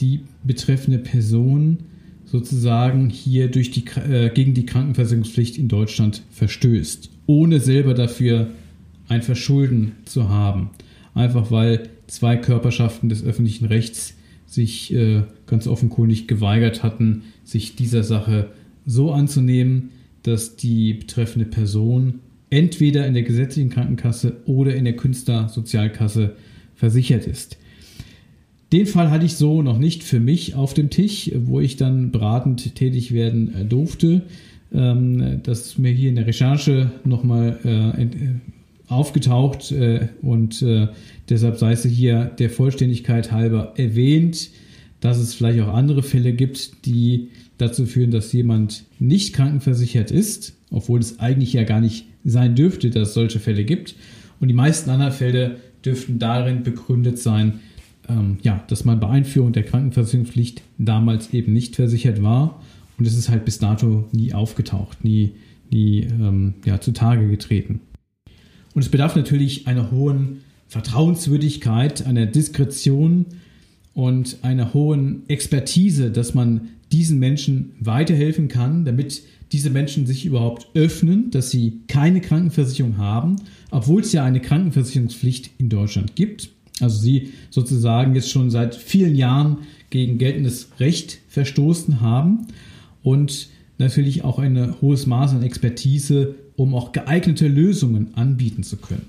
die 0.00 0.20
betreffende 0.44 0.98
Person 0.98 1.78
sozusagen 2.26 3.10
hier 3.10 3.50
durch 3.50 3.70
die, 3.70 3.84
äh, 4.08 4.30
gegen 4.30 4.54
die 4.54 4.66
Krankenversicherungspflicht 4.66 5.58
in 5.58 5.68
Deutschland 5.68 6.22
verstößt, 6.30 7.10
ohne 7.26 7.60
selber 7.60 7.94
dafür 7.94 8.50
ein 9.08 9.22
Verschulden 9.22 9.92
zu 10.04 10.28
haben. 10.28 10.70
Einfach 11.14 11.50
weil 11.50 11.88
zwei 12.06 12.36
Körperschaften 12.36 13.08
des 13.08 13.24
öffentlichen 13.24 13.66
Rechts 13.66 14.14
sich 14.46 14.92
äh, 14.92 15.22
ganz 15.46 15.66
offenkundig 15.66 16.28
geweigert 16.28 16.82
hatten, 16.82 17.22
sich 17.44 17.74
dieser 17.74 18.02
Sache 18.02 18.50
so 18.86 19.12
anzunehmen, 19.12 19.90
dass 20.22 20.56
die 20.56 20.94
betreffende 20.94 21.46
Person 21.46 22.20
entweder 22.50 23.06
in 23.06 23.14
der 23.14 23.22
gesetzlichen 23.22 23.70
Krankenkasse 23.70 24.36
oder 24.46 24.74
in 24.74 24.84
der 24.84 24.96
Künstlersozialkasse 24.96 26.36
versichert 26.74 27.26
ist. 27.26 27.56
Den 28.72 28.86
Fall 28.86 29.10
hatte 29.10 29.26
ich 29.26 29.36
so 29.36 29.62
noch 29.62 29.78
nicht 29.78 30.02
für 30.02 30.20
mich 30.20 30.54
auf 30.54 30.72
dem 30.74 30.90
Tisch, 30.90 31.30
wo 31.34 31.60
ich 31.60 31.76
dann 31.76 32.10
beratend 32.10 32.74
tätig 32.74 33.12
werden 33.12 33.54
äh, 33.54 33.64
durfte. 33.64 34.22
Ähm, 34.72 35.40
das 35.42 35.66
ist 35.66 35.78
mir 35.78 35.92
hier 35.92 36.08
in 36.08 36.16
der 36.16 36.26
Recherche 36.26 36.90
nochmal 37.04 37.58
äh, 37.64 38.06
aufgetaucht 38.88 39.72
äh, 39.72 40.08
und 40.22 40.62
äh, 40.62 40.88
deshalb 41.28 41.58
sei 41.58 41.72
es 41.72 41.84
hier 41.84 42.24
der 42.38 42.50
Vollständigkeit 42.50 43.32
halber 43.32 43.74
erwähnt, 43.76 44.50
dass 45.00 45.18
es 45.18 45.34
vielleicht 45.34 45.60
auch 45.60 45.74
andere 45.74 46.02
Fälle 46.02 46.32
gibt, 46.32 46.86
die 46.86 47.28
dazu 47.62 47.86
führen, 47.86 48.10
dass 48.10 48.32
jemand 48.32 48.84
nicht 48.98 49.34
krankenversichert 49.34 50.10
ist, 50.10 50.54
obwohl 50.70 51.00
es 51.00 51.20
eigentlich 51.20 51.52
ja 51.52 51.64
gar 51.64 51.80
nicht 51.80 52.06
sein 52.24 52.54
dürfte, 52.54 52.90
dass 52.90 53.08
es 53.08 53.14
solche 53.14 53.40
Fälle 53.40 53.64
gibt. 53.64 53.94
Und 54.40 54.48
die 54.48 54.54
meisten 54.54 54.90
anderen 54.90 55.12
Fälle 55.12 55.56
dürften 55.84 56.18
darin 56.18 56.62
begründet 56.62 57.18
sein, 57.18 57.60
ähm, 58.08 58.38
ja, 58.42 58.64
dass 58.68 58.84
man 58.84 59.00
bei 59.00 59.08
Einführung 59.08 59.52
der 59.52 59.62
Krankenversicherungspflicht 59.62 60.62
damals 60.78 61.32
eben 61.32 61.52
nicht 61.52 61.76
versichert 61.76 62.22
war 62.22 62.60
und 62.98 63.06
es 63.06 63.16
ist 63.16 63.28
halt 63.28 63.44
bis 63.44 63.58
dato 63.58 64.08
nie 64.12 64.32
aufgetaucht, 64.32 65.04
nie, 65.04 65.32
nie 65.70 66.02
ähm, 66.02 66.54
ja, 66.64 66.80
zutage 66.80 67.28
getreten. 67.28 67.80
Und 68.74 68.82
es 68.82 68.88
bedarf 68.88 69.16
natürlich 69.16 69.66
einer 69.66 69.90
hohen 69.90 70.42
Vertrauenswürdigkeit, 70.68 72.06
einer 72.06 72.26
Diskretion 72.26 73.26
und 73.94 74.38
einer 74.42 74.72
hohen 74.72 75.28
Expertise, 75.28 76.10
dass 76.10 76.34
man 76.34 76.68
diesen 76.92 77.18
Menschen 77.18 77.72
weiterhelfen 77.80 78.48
kann, 78.48 78.84
damit 78.84 79.22
diese 79.50 79.70
Menschen 79.70 80.06
sich 80.06 80.24
überhaupt 80.24 80.68
öffnen, 80.74 81.30
dass 81.30 81.50
sie 81.50 81.80
keine 81.88 82.20
Krankenversicherung 82.20 82.96
haben, 82.96 83.36
obwohl 83.70 84.02
es 84.02 84.12
ja 84.12 84.24
eine 84.24 84.40
Krankenversicherungspflicht 84.40 85.50
in 85.58 85.68
Deutschland 85.68 86.16
gibt. 86.16 86.50
Also 86.80 87.00
sie 87.00 87.32
sozusagen 87.50 88.14
jetzt 88.14 88.30
schon 88.30 88.50
seit 88.50 88.74
vielen 88.74 89.14
Jahren 89.14 89.58
gegen 89.90 90.18
geltendes 90.18 90.68
Recht 90.80 91.18
verstoßen 91.28 92.00
haben 92.00 92.46
und 93.02 93.48
natürlich 93.78 94.24
auch 94.24 94.38
ein 94.38 94.80
hohes 94.80 95.06
Maß 95.06 95.32
an 95.32 95.42
Expertise 95.42 96.34
um 96.56 96.74
auch 96.74 96.92
geeignete 96.92 97.48
Lösungen 97.48 98.14
anbieten 98.14 98.62
zu 98.62 98.76
können. 98.76 99.06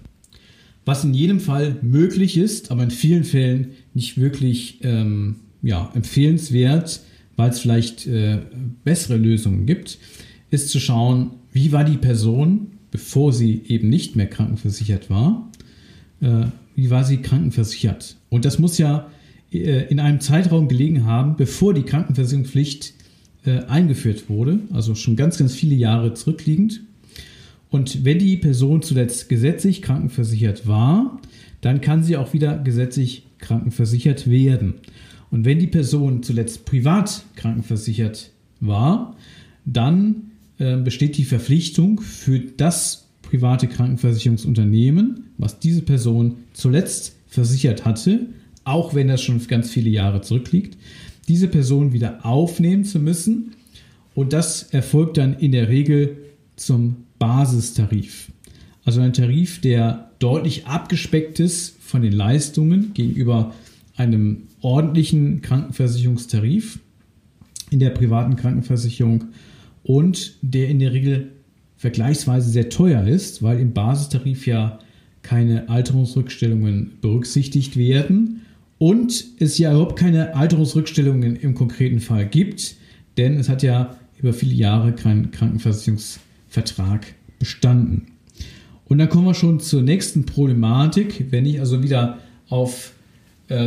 Was 0.86 1.04
in 1.04 1.14
jedem 1.14 1.40
Fall 1.40 1.78
möglich 1.82 2.38
ist, 2.38 2.72
aber 2.72 2.84
in 2.84 2.92
vielen 2.92 3.24
Fällen 3.24 3.72
nicht 3.94 4.18
wirklich 4.18 4.80
ähm, 4.84 5.36
ja, 5.62 5.90
empfehlenswert, 5.94 7.02
weil 7.36 7.50
es 7.50 7.60
vielleicht 7.60 8.08
äh, 8.08 8.40
bessere 8.84 9.18
Lösungen 9.18 9.66
gibt, 9.66 9.98
ist 10.50 10.70
zu 10.70 10.80
schauen, 10.80 11.32
wie 11.52 11.72
war 11.72 11.84
die 11.84 11.98
Person, 11.98 12.68
bevor 12.92 13.34
sie 13.34 13.62
eben 13.68 13.90
nicht 13.90 14.16
mehr 14.16 14.28
krankenversichert 14.28 15.10
war, 15.10 15.50
äh, 16.22 16.46
wie 16.76 16.90
war 16.90 17.04
sie 17.04 17.18
krankenversichert. 17.18 18.18
Und 18.30 18.46
das 18.46 18.60
muss 18.60 18.78
ja 18.78 19.10
äh, 19.52 19.88
in 19.90 20.00
einem 20.00 20.20
Zeitraum 20.20 20.68
gelegen 20.68 21.06
haben, 21.06 21.36
bevor 21.36 21.74
die 21.74 21.84
Krankenversicherungspflicht 21.84 22.94
äh, 23.46 23.60
eingeführt 23.66 24.30
wurde, 24.30 24.60
also 24.72 24.96
schon 24.96 25.16
ganz, 25.16 25.38
ganz 25.38 25.54
viele 25.54 25.76
Jahre 25.76 26.14
zurückliegend. 26.14 26.82
Und 27.70 28.06
wenn 28.06 28.20
die 28.20 28.38
Person 28.38 28.82
zuletzt 28.82 29.30
gesetzlich 29.30 29.82
krankenversichert 29.82 30.68
war, 30.68 31.20
dann 31.62 31.82
kann 31.82 32.04
sie 32.04 32.18
auch 32.18 32.34
wieder 32.34 32.58
gesetzlich 32.58 33.26
krankenversichert 33.40 34.30
werden. 34.30 34.76
Und 35.34 35.46
wenn 35.46 35.58
die 35.58 35.66
Person 35.66 36.22
zuletzt 36.22 36.64
privat 36.66 37.24
krankenversichert 37.36 38.30
war, 38.60 39.16
dann 39.66 40.30
äh, 40.60 40.78
besteht 40.78 41.18
die 41.18 41.24
Verpflichtung 41.24 42.02
für 42.02 42.40
das 42.40 43.08
private 43.24 43.68
Krankenversicherungsunternehmen, 43.68 45.32
was 45.40 45.58
diese 45.58 45.82
Person 45.82 46.36
zuletzt 46.54 47.16
versichert 47.26 47.84
hatte, 47.84 48.28
auch 48.64 48.94
wenn 48.94 49.08
das 49.08 49.24
schon 49.24 49.44
ganz 49.48 49.72
viele 49.72 49.90
Jahre 49.90 50.22
zurückliegt, 50.22 50.78
diese 51.28 51.48
Person 51.48 51.94
wieder 51.94 52.24
aufnehmen 52.24 52.86
zu 52.86 53.00
müssen. 53.00 53.54
Und 54.14 54.34
das 54.34 54.62
erfolgt 54.62 55.18
dann 55.18 55.34
in 55.40 55.52
der 55.52 55.68
Regel 55.68 56.16
zum 56.58 56.98
Basistarif. 57.18 58.32
Also 58.86 59.02
ein 59.02 59.14
Tarif, 59.14 59.62
der 59.62 60.12
deutlich 60.20 60.68
abgespeckt 60.68 61.40
ist 61.40 61.76
von 61.82 62.04
den 62.04 62.14
Leistungen 62.14 62.94
gegenüber 62.94 63.52
einem 63.96 64.44
ordentlichen 64.64 65.42
Krankenversicherungstarif 65.42 66.80
in 67.70 67.80
der 67.80 67.92
privaten 67.92 68.36
Krankenversicherung 68.36 69.26
und 69.84 70.38
der 70.42 70.70
in 70.70 70.80
der 70.80 70.94
Regel 70.94 71.32
vergleichsweise 71.78 72.50
sehr 72.50 72.70
teuer 72.70 73.06
ist, 73.06 73.44
weil 73.44 73.60
im 73.60 73.74
Basistarif 73.74 74.48
ja 74.48 74.80
keine 75.22 75.70
Alterungsrückstellungen 75.70 76.94
berücksichtigt 77.02 77.78
werden 77.78 78.42
und 78.78 79.26
es 79.40 79.58
ja 79.58 79.72
überhaupt 79.72 80.00
keine 80.00 80.36
Alterungsrückstellungen 80.36 81.36
im 81.36 81.56
konkreten 81.56 82.00
Fall 82.00 82.26
gibt, 82.28 82.76
denn 83.18 83.38
es 83.38 83.50
hat 83.50 83.64
ja 83.64 83.98
über 84.20 84.34
viele 84.34 84.54
Jahre 84.54 84.94
kein 84.94 85.32
Krankenversicherungstarif 85.32 86.22
Vertrag 86.54 87.16
bestanden. 87.40 88.12
Und 88.86 89.00
dann 89.00 89.10
kommen 89.10 89.26
wir 89.26 89.34
schon 89.34 89.60
zur 89.60 89.82
nächsten 89.82 90.26
Problematik. 90.26 91.32
Wenn 91.32 91.48
ich 91.48 91.60
also 91.60 91.82
wieder 91.82 92.20
auf 92.48 92.94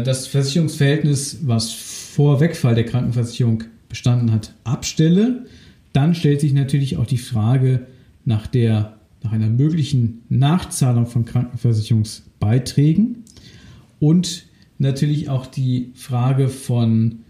das 0.03 0.27
Versicherungsverhältnis, 0.27 1.39
was 1.43 1.73
vor 1.73 2.41
Wegfall 2.41 2.75
der 2.75 2.85
Krankenversicherung 2.85 3.65
bestanden 3.89 4.33
hat, 4.33 4.53
abstelle, 4.65 5.47
dann 5.93 6.15
stellt 6.15 6.41
sich 6.41 6.53
natürlich 6.53 6.97
auch 6.97 7.07
die 7.07 7.19
Frage 7.19 7.87
nach, 8.25 8.47
der, 8.47 8.97
nach 9.23 9.33
einer 9.33 9.49
möglichen 9.49 10.23
Nachzahlung 10.29 11.07
von 11.07 11.25
Krankenversicherungsbeiträgen 11.25 13.25
und 13.99 14.45
natürlich 14.79 15.31
auch 15.31 15.47
die 15.47 15.91
Frage 15.95 16.49
von 16.49 17.21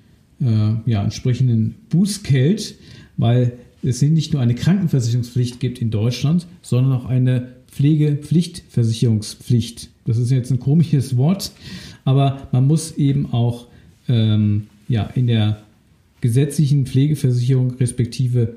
äh, 0.41 0.73
ja, 0.85 1.05
entsprechenden 1.05 1.77
Bußgeld, 1.91 2.75
weil 3.17 3.53
es 3.83 4.03
nicht 4.03 4.33
nur 4.33 4.43
eine 4.43 4.55
Krankenversicherungspflicht 4.55 5.61
gibt 5.61 5.81
in 5.81 5.91
Deutschland, 5.91 6.47
sondern 6.63 6.93
auch 6.93 7.07
eine 7.07 7.55
Pflegepflichtversicherungspflicht. 7.69 9.91
Das 10.07 10.19
ist 10.19 10.31
jetzt 10.31 10.51
ein 10.51 10.61
komisches 10.61 11.17
Wort, 11.17 11.53
aber 12.07 12.49
man 12.53 12.67
muss 12.67 12.97
eben 12.97 13.27
auch 13.33 13.67
ähm, 14.09 14.69
ja, 14.89 15.03
in 15.15 15.27
der 15.27 15.59
gesetzlichen 16.23 16.87
Pflegeversicherung 16.87 17.73
respektive 17.75 18.55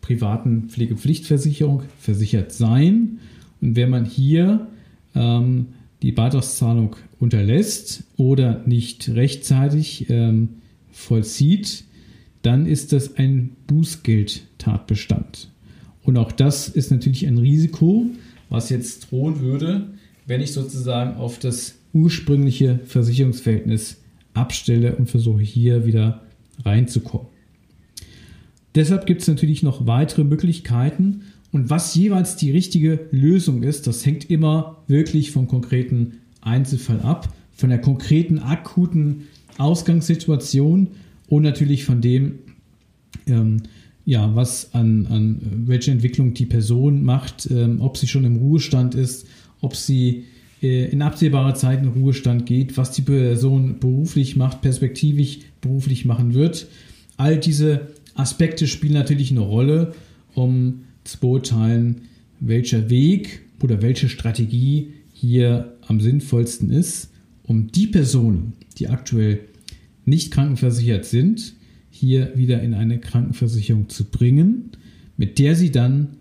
privaten 0.00 0.68
Pflegepflichtversicherung 0.70 1.82
versichert 1.98 2.52
sein. 2.52 3.18
Und 3.60 3.76
wenn 3.76 3.90
man 3.90 4.04
hier 4.04 4.68
ähm, 5.14 5.66
die 6.00 6.12
Beitragszahlung 6.12 6.96
unterlässt 7.18 8.04
oder 8.16 8.62
nicht 8.66 9.08
rechtzeitig 9.08 10.08
ähm, 10.08 10.48
vollzieht, 10.92 11.84
dann 12.42 12.66
ist 12.66 12.92
das 12.92 13.16
ein 13.16 13.50
Bußgeldtatbestand. 13.66 15.48
Und 16.04 16.16
auch 16.18 16.30
das 16.30 16.68
ist 16.68 16.92
natürlich 16.92 17.26
ein 17.26 17.38
Risiko, 17.38 18.06
was 18.48 18.70
jetzt 18.70 19.10
drohen 19.10 19.40
würde, 19.40 19.88
wenn 20.32 20.40
ich 20.40 20.52
sozusagen 20.52 21.16
auf 21.16 21.38
das 21.38 21.74
ursprüngliche 21.92 22.80
Versicherungsverhältnis 22.86 23.98
abstelle 24.32 24.96
und 24.96 25.10
versuche 25.10 25.42
hier 25.42 25.84
wieder 25.84 26.22
reinzukommen. 26.64 27.26
Deshalb 28.74 29.04
gibt 29.04 29.20
es 29.20 29.28
natürlich 29.28 29.62
noch 29.62 29.86
weitere 29.86 30.24
Möglichkeiten 30.24 31.24
und 31.50 31.68
was 31.68 31.94
jeweils 31.94 32.36
die 32.36 32.50
richtige 32.50 33.08
Lösung 33.10 33.62
ist, 33.62 33.86
das 33.86 34.06
hängt 34.06 34.30
immer 34.30 34.78
wirklich 34.86 35.32
vom 35.32 35.48
konkreten 35.48 36.14
Einzelfall 36.40 37.00
ab, 37.02 37.30
von 37.52 37.68
der 37.68 37.82
konkreten 37.82 38.38
akuten 38.38 39.28
Ausgangssituation 39.58 40.88
und 41.28 41.42
natürlich 41.42 41.84
von 41.84 42.00
dem, 42.00 42.38
ähm, 43.26 43.64
ja, 44.06 44.34
was 44.34 44.72
an, 44.72 45.06
an 45.08 45.64
welche 45.66 45.90
Entwicklung 45.90 46.32
die 46.32 46.46
Person 46.46 47.04
macht, 47.04 47.50
ähm, 47.50 47.82
ob 47.82 47.98
sie 47.98 48.06
schon 48.08 48.24
im 48.24 48.36
Ruhestand 48.36 48.94
ist, 48.94 49.26
ob 49.62 49.74
sie 49.74 50.24
äh, 50.62 50.90
in 50.90 51.00
absehbarer 51.00 51.54
Zeit 51.54 51.82
in 51.82 51.88
Ruhestand 51.88 52.44
geht, 52.44 52.76
was 52.76 52.90
die 52.90 53.02
Person 53.02 53.78
beruflich 53.80 54.36
macht, 54.36 54.60
perspektivisch 54.60 55.38
beruflich 55.62 56.04
machen 56.04 56.34
wird. 56.34 56.66
All 57.16 57.38
diese 57.38 57.88
Aspekte 58.14 58.66
spielen 58.66 58.92
natürlich 58.92 59.30
eine 59.30 59.40
Rolle, 59.40 59.94
um 60.34 60.82
zu 61.04 61.18
beurteilen, 61.18 62.02
welcher 62.40 62.90
Weg 62.90 63.42
oder 63.62 63.80
welche 63.80 64.08
Strategie 64.08 64.92
hier 65.12 65.72
am 65.86 66.00
sinnvollsten 66.00 66.70
ist, 66.70 67.10
um 67.44 67.70
die 67.72 67.86
Personen, 67.86 68.54
die 68.78 68.88
aktuell 68.88 69.40
nicht 70.04 70.32
krankenversichert 70.32 71.04
sind, 71.04 71.54
hier 71.90 72.32
wieder 72.34 72.62
in 72.62 72.74
eine 72.74 72.98
Krankenversicherung 72.98 73.88
zu 73.88 74.04
bringen, 74.04 74.70
mit 75.16 75.38
der 75.38 75.54
sie 75.54 75.70
dann 75.70 76.16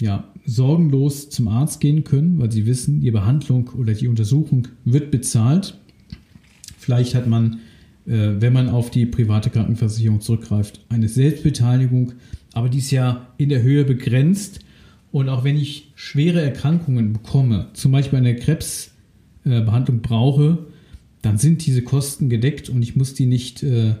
ja, 0.00 0.29
sorgenlos 0.46 1.30
zum 1.30 1.48
Arzt 1.48 1.80
gehen 1.80 2.04
können, 2.04 2.38
weil 2.38 2.50
sie 2.50 2.66
wissen, 2.66 3.00
die 3.00 3.10
Behandlung 3.10 3.68
oder 3.78 3.94
die 3.94 4.08
Untersuchung 4.08 4.68
wird 4.84 5.10
bezahlt. 5.10 5.78
Vielleicht 6.78 7.14
hat 7.14 7.26
man, 7.26 7.60
äh, 8.06 8.32
wenn 8.40 8.52
man 8.52 8.68
auf 8.68 8.90
die 8.90 9.06
private 9.06 9.50
Krankenversicherung 9.50 10.20
zurückgreift, 10.20 10.84
eine 10.88 11.08
Selbstbeteiligung, 11.08 12.12
aber 12.52 12.68
die 12.68 12.78
ist 12.78 12.90
ja 12.90 13.28
in 13.38 13.48
der 13.48 13.62
Höhe 13.62 13.84
begrenzt. 13.84 14.60
Und 15.12 15.28
auch 15.28 15.44
wenn 15.44 15.56
ich 15.56 15.92
schwere 15.94 16.40
Erkrankungen 16.40 17.12
bekomme, 17.12 17.68
zum 17.72 17.92
Beispiel 17.92 18.18
eine 18.18 18.36
Krebsbehandlung 18.36 20.02
brauche, 20.02 20.58
dann 21.22 21.36
sind 21.36 21.66
diese 21.66 21.82
Kosten 21.82 22.28
gedeckt 22.28 22.68
und 22.68 22.82
ich 22.82 22.96
muss 22.96 23.14
die 23.14 23.26
nicht 23.26 23.62
äh, 23.62 23.94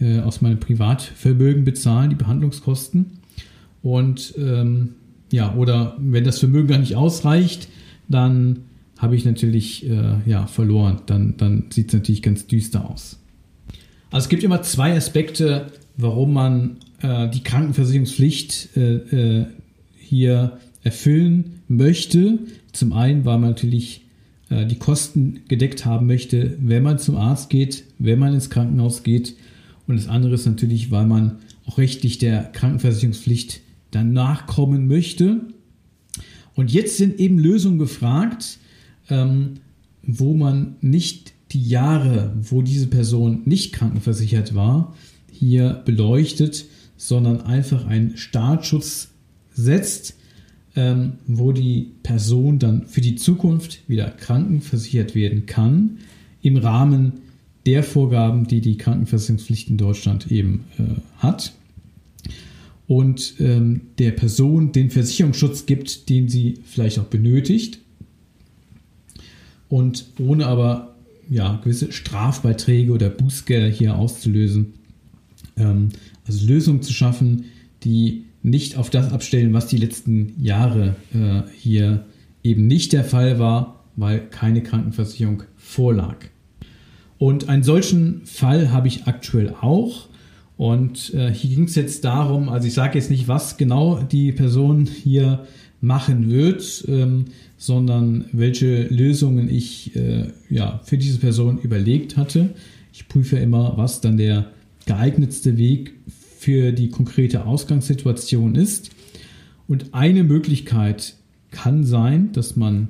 äh, 0.00 0.20
aus 0.20 0.40
meinem 0.40 0.60
Privatvermögen 0.60 1.64
bezahlen, 1.64 2.10
die 2.10 2.16
Behandlungskosten. 2.16 3.18
Und 3.82 4.34
ähm, 4.38 4.90
ja, 5.30 5.54
oder 5.54 5.96
wenn 5.98 6.24
das 6.24 6.38
Vermögen 6.38 6.68
gar 6.68 6.78
nicht 6.78 6.96
ausreicht, 6.96 7.68
dann 8.08 8.60
habe 8.98 9.16
ich 9.16 9.24
natürlich 9.24 9.88
äh, 9.88 10.16
ja, 10.26 10.46
verloren. 10.46 11.00
Dann, 11.06 11.36
dann 11.36 11.64
sieht 11.70 11.88
es 11.88 11.94
natürlich 11.94 12.22
ganz 12.22 12.46
düster 12.46 12.88
aus. 12.90 13.18
Also 14.10 14.24
es 14.24 14.28
gibt 14.28 14.42
immer 14.42 14.62
zwei 14.62 14.96
Aspekte, 14.96 15.72
warum 15.96 16.32
man 16.32 16.76
äh, 17.00 17.28
die 17.28 17.42
Krankenversicherungspflicht 17.42 18.76
äh, 18.76 18.94
äh 18.96 19.46
hier 19.96 20.58
erfüllen 20.82 21.60
möchte. 21.68 22.40
Zum 22.72 22.92
einen, 22.92 23.24
weil 23.24 23.38
man 23.38 23.50
natürlich 23.50 24.02
äh, 24.50 24.66
die 24.66 24.78
Kosten 24.78 25.42
gedeckt 25.46 25.86
haben 25.86 26.06
möchte, 26.06 26.56
wenn 26.60 26.82
man 26.82 26.98
zum 26.98 27.16
Arzt 27.16 27.48
geht, 27.48 27.84
wenn 28.00 28.18
man 28.18 28.34
ins 28.34 28.50
Krankenhaus 28.50 29.04
geht. 29.04 29.36
Und 29.86 29.96
das 29.96 30.08
andere 30.08 30.34
ist 30.34 30.46
natürlich, 30.46 30.90
weil 30.90 31.06
man 31.06 31.38
auch 31.64 31.78
rechtlich 31.78 32.18
der 32.18 32.42
Krankenversicherungspflicht 32.42 33.60
dann 33.90 34.12
nachkommen 34.12 34.88
möchte. 34.88 35.40
Und 36.54 36.72
jetzt 36.72 36.96
sind 36.96 37.18
eben 37.18 37.38
Lösungen 37.38 37.78
gefragt, 37.78 38.58
ähm, 39.08 39.54
wo 40.02 40.34
man 40.34 40.76
nicht 40.80 41.32
die 41.52 41.62
Jahre, 41.62 42.32
wo 42.40 42.62
diese 42.62 42.86
Person 42.86 43.42
nicht 43.44 43.72
krankenversichert 43.72 44.54
war, 44.54 44.94
hier 45.30 45.82
beleuchtet, 45.84 46.66
sondern 46.96 47.40
einfach 47.40 47.86
einen 47.86 48.16
Startschutz 48.16 49.08
setzt, 49.52 50.16
ähm, 50.76 51.14
wo 51.26 51.52
die 51.52 51.92
Person 52.02 52.58
dann 52.58 52.86
für 52.86 53.00
die 53.00 53.16
Zukunft 53.16 53.88
wieder 53.88 54.10
krankenversichert 54.10 55.14
werden 55.14 55.46
kann, 55.46 55.98
im 56.42 56.56
Rahmen 56.56 57.14
der 57.66 57.82
Vorgaben, 57.82 58.46
die 58.46 58.60
die 58.60 58.76
Krankenversicherungspflicht 58.76 59.70
in 59.70 59.76
Deutschland 59.76 60.30
eben 60.30 60.64
äh, 60.78 60.82
hat 61.18 61.52
und 62.90 63.34
ähm, 63.38 63.82
der 64.00 64.10
Person 64.10 64.72
den 64.72 64.90
Versicherungsschutz 64.90 65.64
gibt, 65.64 66.08
den 66.08 66.28
sie 66.28 66.58
vielleicht 66.64 66.98
auch 66.98 67.04
benötigt 67.04 67.78
und 69.68 70.06
ohne 70.18 70.48
aber 70.48 70.96
ja, 71.30 71.60
gewisse 71.62 71.92
Strafbeiträge 71.92 72.90
oder 72.90 73.08
Bußgelder 73.08 73.68
hier 73.68 73.94
auszulösen. 73.94 74.74
Ähm, 75.56 75.90
also 76.26 76.44
Lösungen 76.44 76.82
zu 76.82 76.92
schaffen, 76.92 77.44
die 77.84 78.24
nicht 78.42 78.76
auf 78.76 78.90
das 78.90 79.12
abstellen, 79.12 79.52
was 79.52 79.68
die 79.68 79.76
letzten 79.76 80.34
Jahre 80.42 80.96
äh, 81.14 81.42
hier 81.56 82.06
eben 82.42 82.66
nicht 82.66 82.92
der 82.92 83.04
Fall 83.04 83.38
war, 83.38 83.84
weil 83.94 84.18
keine 84.18 84.64
Krankenversicherung 84.64 85.44
vorlag. 85.56 86.16
Und 87.18 87.48
einen 87.48 87.62
solchen 87.62 88.22
Fall 88.26 88.72
habe 88.72 88.88
ich 88.88 89.06
aktuell 89.06 89.54
auch. 89.60 90.08
Und 90.60 91.14
äh, 91.14 91.32
hier 91.32 91.56
ging 91.56 91.64
es 91.64 91.74
jetzt 91.74 92.04
darum, 92.04 92.50
also 92.50 92.68
ich 92.68 92.74
sage 92.74 92.98
jetzt 92.98 93.08
nicht, 93.08 93.28
was 93.28 93.56
genau 93.56 94.02
die 94.02 94.30
Person 94.30 94.84
hier 94.84 95.46
machen 95.80 96.30
wird, 96.30 96.84
ähm, 96.86 97.28
sondern 97.56 98.26
welche 98.32 98.82
Lösungen 98.88 99.48
ich 99.48 99.96
äh, 99.96 100.26
ja, 100.50 100.82
für 100.84 100.98
diese 100.98 101.16
Person 101.16 101.56
überlegt 101.56 102.18
hatte. 102.18 102.50
Ich 102.92 103.08
prüfe 103.08 103.38
immer, 103.38 103.78
was 103.78 104.02
dann 104.02 104.18
der 104.18 104.50
geeignetste 104.84 105.56
Weg 105.56 105.94
für 106.38 106.72
die 106.72 106.90
konkrete 106.90 107.46
Ausgangssituation 107.46 108.54
ist. 108.54 108.90
Und 109.66 109.94
eine 109.94 110.24
Möglichkeit 110.24 111.14
kann 111.52 111.84
sein, 111.84 112.32
dass 112.32 112.56
man 112.56 112.88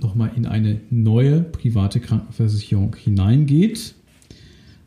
nochmal 0.00 0.32
in 0.34 0.46
eine 0.46 0.80
neue 0.90 1.42
private 1.42 2.00
Krankenversicherung 2.00 2.96
hineingeht 2.96 3.94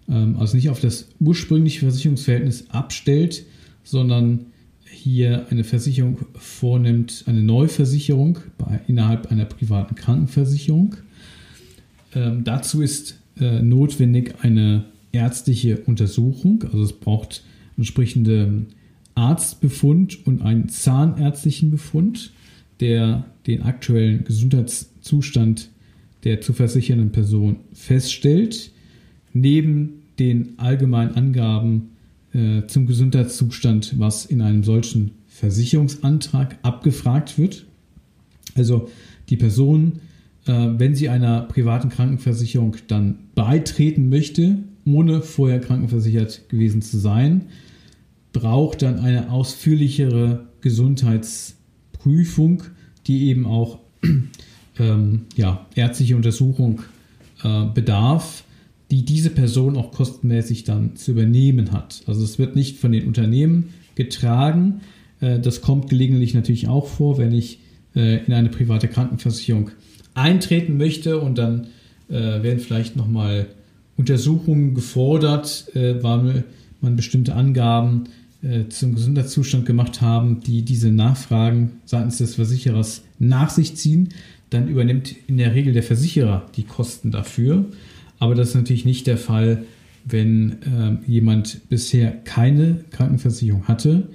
also 0.08 0.56
nicht 0.56 0.70
auf 0.70 0.80
das 0.80 1.08
ursprüngliche 1.20 1.82
Versicherungsverhältnis 1.82 2.70
abstellt, 2.70 3.46
sondern 3.84 4.48
hier 4.84 5.48
eine 5.50 5.63
Versicherung 5.63 6.20
vornimmt, 6.36 7.24
eine 7.28 7.44
Neuversicherung 7.44 8.39
bei, 8.58 8.82
innerhalb 8.88 9.32
einer 9.32 9.46
privaten 9.46 9.96
Krankenversicherung. 9.96 10.96
Ähm, 12.13 12.44
dazu 12.44 12.82
ist 12.82 13.20
äh, 13.39 13.62
notwendig 13.62 14.36
eine 14.41 14.86
ärztliche 15.12 15.80
Untersuchung, 15.80 16.63
also 16.63 16.84
es 16.84 16.94
braucht 16.94 17.44
entsprechende 17.78 18.65
Arztbefund 19.15 20.26
und 20.26 20.41
einen 20.41 20.70
zahnärztlichen 20.70 21.72
Befund, 21.72 22.32
der 22.80 23.26
den 23.48 23.63
aktuellen 23.63 24.24
Gesundheitszustand 24.24 25.70
der 26.24 26.41
zu 26.41 26.54
versichernden 26.54 27.12
Person 27.12 27.58
feststellt 27.74 28.72
neben 29.36 30.02
den 30.17 30.58
allgemeinen 30.58 31.13
Angaben 31.15 31.91
äh, 32.34 32.65
zum 32.67 32.88
Gesundheitszustand, 32.88 34.00
was 34.00 34.26
in 34.26 34.41
einem 34.41 34.63
solchen 34.63 35.12
Versicherungsantrag 35.28 36.58
abgefragt 36.63 37.38
wird. 37.38 37.67
Also 38.56 38.89
die 39.30 39.36
Person, 39.36 40.00
äh, 40.48 40.69
wenn 40.78 40.95
sie 40.95 41.10
einer 41.10 41.41
privaten 41.41 41.89
Krankenversicherung 41.89 42.78
dann 42.88 43.19
beitreten 43.36 44.10
möchte, 44.10 44.60
ohne 44.86 45.21
vorher 45.21 45.60
krankenversichert 45.60 46.48
gewesen 46.48 46.82
zu 46.82 46.98
sein, 46.98 47.48
braucht 48.32 48.84
dann 48.84 49.00
eine 49.00 49.32
ausführlichere 49.32 50.48
Gesundheitsprüfung, 50.62 52.63
die 53.08 53.28
eben 53.28 53.45
auch 53.45 53.80
ähm, 54.80 55.26
ja, 55.36 55.65
ärztliche 55.76 56.15
Untersuchung 56.15 56.84
äh, 57.43 57.65
bedarf, 57.74 58.45
die 58.91 59.04
diese 59.04 59.30
Person 59.30 59.78
auch 59.78 59.91
kostenmäßig 59.91 60.63
dann 60.63 60.95
zu 60.95 61.12
übernehmen 61.12 61.71
hat. 61.71 62.04
Also 62.06 62.24
es 62.24 62.38
wird 62.38 62.56
nicht 62.56 62.78
von 62.80 62.91
den 62.91 63.08
Unternehmen 63.08 63.69
getragen. 63.95 64.82
Äh, 65.21 65.39
das 65.39 65.62
kommt 65.62 65.89
gelegentlich 65.89 66.34
natürlich 66.34 66.67
auch 66.67 66.88
vor, 66.88 67.17
wenn 67.17 67.32
ich 67.32 67.60
äh, 67.95 68.24
in 68.26 68.34
eine 68.34 68.50
private 68.50 68.88
Krankenversicherung 68.88 69.71
eintreten 70.13 70.78
möchte 70.78 71.19
und 71.19 71.38
dann 71.38 71.67
äh, 72.10 72.13
werden 72.13 72.60
vielleicht 72.60 72.95
nochmal 72.95 73.48
Untersuchungen 73.98 74.76
gefordert, 74.76 75.71
weil 75.74 76.43
man 76.82 76.95
bestimmte 76.98 77.34
Angaben 77.34 78.10
zum 78.67 78.93
Gesundheitszustand 78.93 79.65
gemacht 79.65 80.02
haben, 80.02 80.41
die 80.41 80.63
diese 80.63 80.91
Nachfragen 80.91 81.80
seitens 81.86 82.17
des 82.17 82.36
Versicherers 82.36 83.04
nach 83.19 83.50
sich 83.50 83.78
ziehen. 83.78 84.10
Dann 84.50 84.67
übernimmt 84.67 85.15
in 85.28 85.38
der 85.38 85.56
Regel 85.56 85.71
der 85.71 85.82
Versicherer 85.82 86.45
die 86.58 86.63
Kosten 86.63 87.10
dafür. 87.10 87.63
Aber 88.19 88.36
das 88.36 88.49
ist 88.49 88.56
natürlich 88.56 88.86
nicht 88.86 89.08
der 89.08 89.17
Fall, 89.17 89.65
wenn 90.06 90.62
äh, 90.62 90.97
jemand 91.08 91.67
bisher 91.69 92.12
keine 92.12 92.86
Krankenversicherung 92.91 93.67
hatte, 93.67 94.10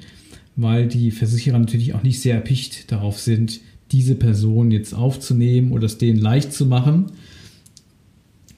weil 0.56 0.86
die 0.86 1.10
Versicherer 1.10 1.58
natürlich 1.58 1.94
auch 1.94 2.02
nicht 2.02 2.20
sehr 2.20 2.36
erpicht 2.36 2.92
darauf 2.92 3.18
sind, 3.18 3.60
diese 3.92 4.14
Person 4.14 4.70
jetzt 4.70 4.94
aufzunehmen 4.94 5.72
oder 5.72 5.86
es 5.86 5.98
denen 5.98 6.20
leicht 6.20 6.52
zu 6.52 6.66
machen. 6.66 7.06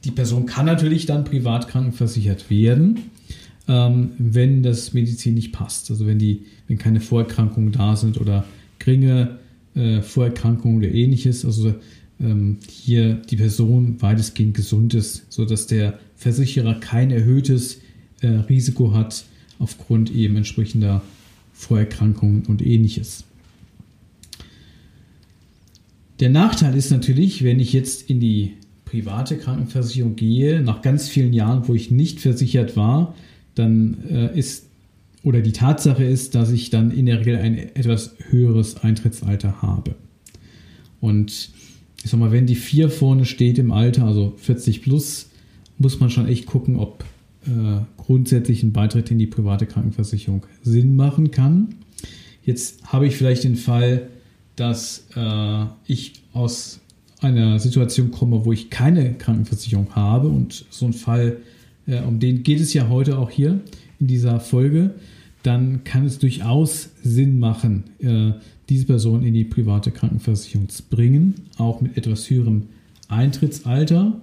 Die 0.04 0.10
Person 0.10 0.46
kann 0.46 0.66
natürlich 0.66 1.06
dann 1.06 1.24
privat 1.24 1.68
krankenversichert 1.68 2.50
werden, 2.50 3.00
ähm, 3.68 4.10
wenn 4.18 4.62
das 4.62 4.92
Medizin 4.92 5.34
nicht 5.34 5.52
passt. 5.52 5.90
Also 5.90 6.06
wenn, 6.06 6.18
die, 6.18 6.42
wenn 6.68 6.76
keine 6.76 7.00
Vorerkrankungen 7.00 7.72
da 7.72 7.96
sind 7.96 8.20
oder 8.20 8.44
geringe 8.78 9.38
äh, 9.74 10.02
Vorerkrankungen 10.02 10.78
oder 10.78 10.92
ähnliches. 10.92 11.44
Also 11.44 11.74
ähm, 12.20 12.58
hier 12.68 13.14
die 13.14 13.36
Person 13.36 14.00
weitestgehend 14.00 14.54
gesund 14.54 14.94
ist, 14.94 15.30
sodass 15.30 15.66
der 15.66 15.98
Versicherer 16.16 16.74
kein 16.74 17.10
erhöhtes 17.10 17.80
äh, 18.20 18.28
Risiko 18.28 18.92
hat 18.92 19.24
aufgrund 19.58 20.10
eben 20.10 20.36
entsprechender 20.36 21.02
Vorerkrankungen 21.52 22.46
und 22.46 22.64
ähnliches. 22.64 23.24
Der 26.20 26.30
Nachteil 26.30 26.76
ist 26.76 26.90
natürlich, 26.90 27.42
wenn 27.42 27.58
ich 27.58 27.72
jetzt 27.72 28.08
in 28.08 28.20
die 28.20 28.54
private 28.84 29.38
Krankenversicherung 29.38 30.16
gehe, 30.16 30.60
nach 30.60 30.82
ganz 30.82 31.08
vielen 31.08 31.32
Jahren, 31.32 31.66
wo 31.66 31.74
ich 31.74 31.90
nicht 31.90 32.20
versichert 32.20 32.76
war, 32.76 33.14
dann 33.54 34.04
äh, 34.08 34.38
ist 34.38 34.66
oder 35.24 35.40
die 35.40 35.52
Tatsache 35.52 36.04
ist, 36.04 36.34
dass 36.34 36.50
ich 36.50 36.70
dann 36.70 36.90
in 36.90 37.06
der 37.06 37.20
Regel 37.20 37.36
ein 37.36 37.56
etwas 37.56 38.16
höheres 38.30 38.76
Eintrittsalter 38.76 39.62
habe. 39.62 39.94
Und 41.00 41.50
ich 42.02 42.10
sag 42.10 42.18
mal, 42.18 42.32
wenn 42.32 42.46
die 42.46 42.56
4 42.56 42.90
vorne 42.90 43.24
steht 43.24 43.58
im 43.58 43.72
Alter, 43.72 44.04
also 44.04 44.34
40 44.36 44.82
plus, 44.82 45.30
muss 45.78 46.00
man 46.00 46.10
schon 46.10 46.28
echt 46.28 46.46
gucken, 46.46 46.76
ob 46.76 47.04
äh, 47.46 47.80
grundsätzlich 47.96 48.62
ein 48.62 48.72
Beitritt 48.72 49.10
in 49.10 49.18
die 49.18 49.26
private 49.26 49.66
Krankenversicherung 49.66 50.44
Sinn 50.62 50.96
machen 50.96 51.30
kann. 51.30 51.74
Jetzt 52.44 52.84
habe 52.92 53.06
ich 53.06 53.16
vielleicht 53.16 53.44
den 53.44 53.56
Fall, 53.56 54.08
dass 54.56 55.06
äh, 55.16 55.64
ich 55.86 56.14
aus 56.32 56.80
einer 57.20 57.58
Situation 57.58 58.10
komme, 58.10 58.44
wo 58.44 58.52
ich 58.52 58.70
keine 58.70 59.14
Krankenversicherung 59.14 59.94
habe 59.94 60.28
und 60.28 60.64
so 60.70 60.86
ein 60.86 60.92
Fall, 60.92 61.38
äh, 61.86 62.00
um 62.00 62.18
den 62.18 62.42
geht 62.42 62.60
es 62.60 62.74
ja 62.74 62.88
heute 62.88 63.18
auch 63.18 63.30
hier 63.30 63.60
in 64.00 64.08
dieser 64.08 64.40
Folge, 64.40 64.94
dann 65.42 65.84
kann 65.84 66.06
es 66.06 66.18
durchaus 66.18 66.90
Sinn 67.02 67.38
machen, 67.38 67.84
äh, 68.00 68.32
diese 68.72 68.86
Person 68.86 69.22
in 69.22 69.34
die 69.34 69.44
private 69.44 69.90
Krankenversicherung 69.90 70.68
zu 70.70 70.82
bringen, 70.84 71.34
auch 71.58 71.82
mit 71.82 71.98
etwas 71.98 72.30
höherem 72.30 72.64
Eintrittsalter, 73.08 74.18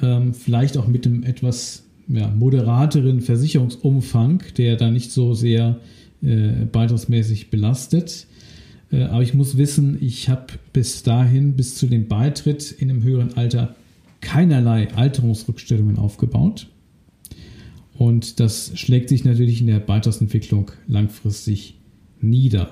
ähm, 0.00 0.32
vielleicht 0.32 0.78
auch 0.78 0.86
mit 0.86 1.06
einem 1.06 1.22
etwas 1.22 1.82
ja, 2.08 2.28
moderateren 2.28 3.20
Versicherungsumfang, 3.20 4.42
der 4.56 4.76
da 4.76 4.90
nicht 4.90 5.12
so 5.12 5.34
sehr 5.34 5.78
äh, 6.22 6.64
beitragsmäßig 6.70 7.50
belastet. 7.50 8.26
Äh, 8.90 9.02
aber 9.02 9.22
ich 9.22 9.34
muss 9.34 9.58
wissen, 9.58 9.98
ich 10.00 10.30
habe 10.30 10.54
bis 10.72 11.02
dahin, 11.02 11.54
bis 11.54 11.76
zu 11.76 11.86
dem 11.86 12.08
Beitritt 12.08 12.72
in 12.72 12.88
einem 12.88 13.02
höheren 13.02 13.36
Alter, 13.36 13.76
keinerlei 14.22 14.90
Alterungsrückstellungen 14.94 15.98
aufgebaut. 15.98 16.68
Und 17.98 18.40
das 18.40 18.72
schlägt 18.76 19.10
sich 19.10 19.26
natürlich 19.26 19.60
in 19.60 19.66
der 19.66 19.78
Beitragsentwicklung 19.78 20.70
langfristig 20.88 21.74
nieder. 22.22 22.70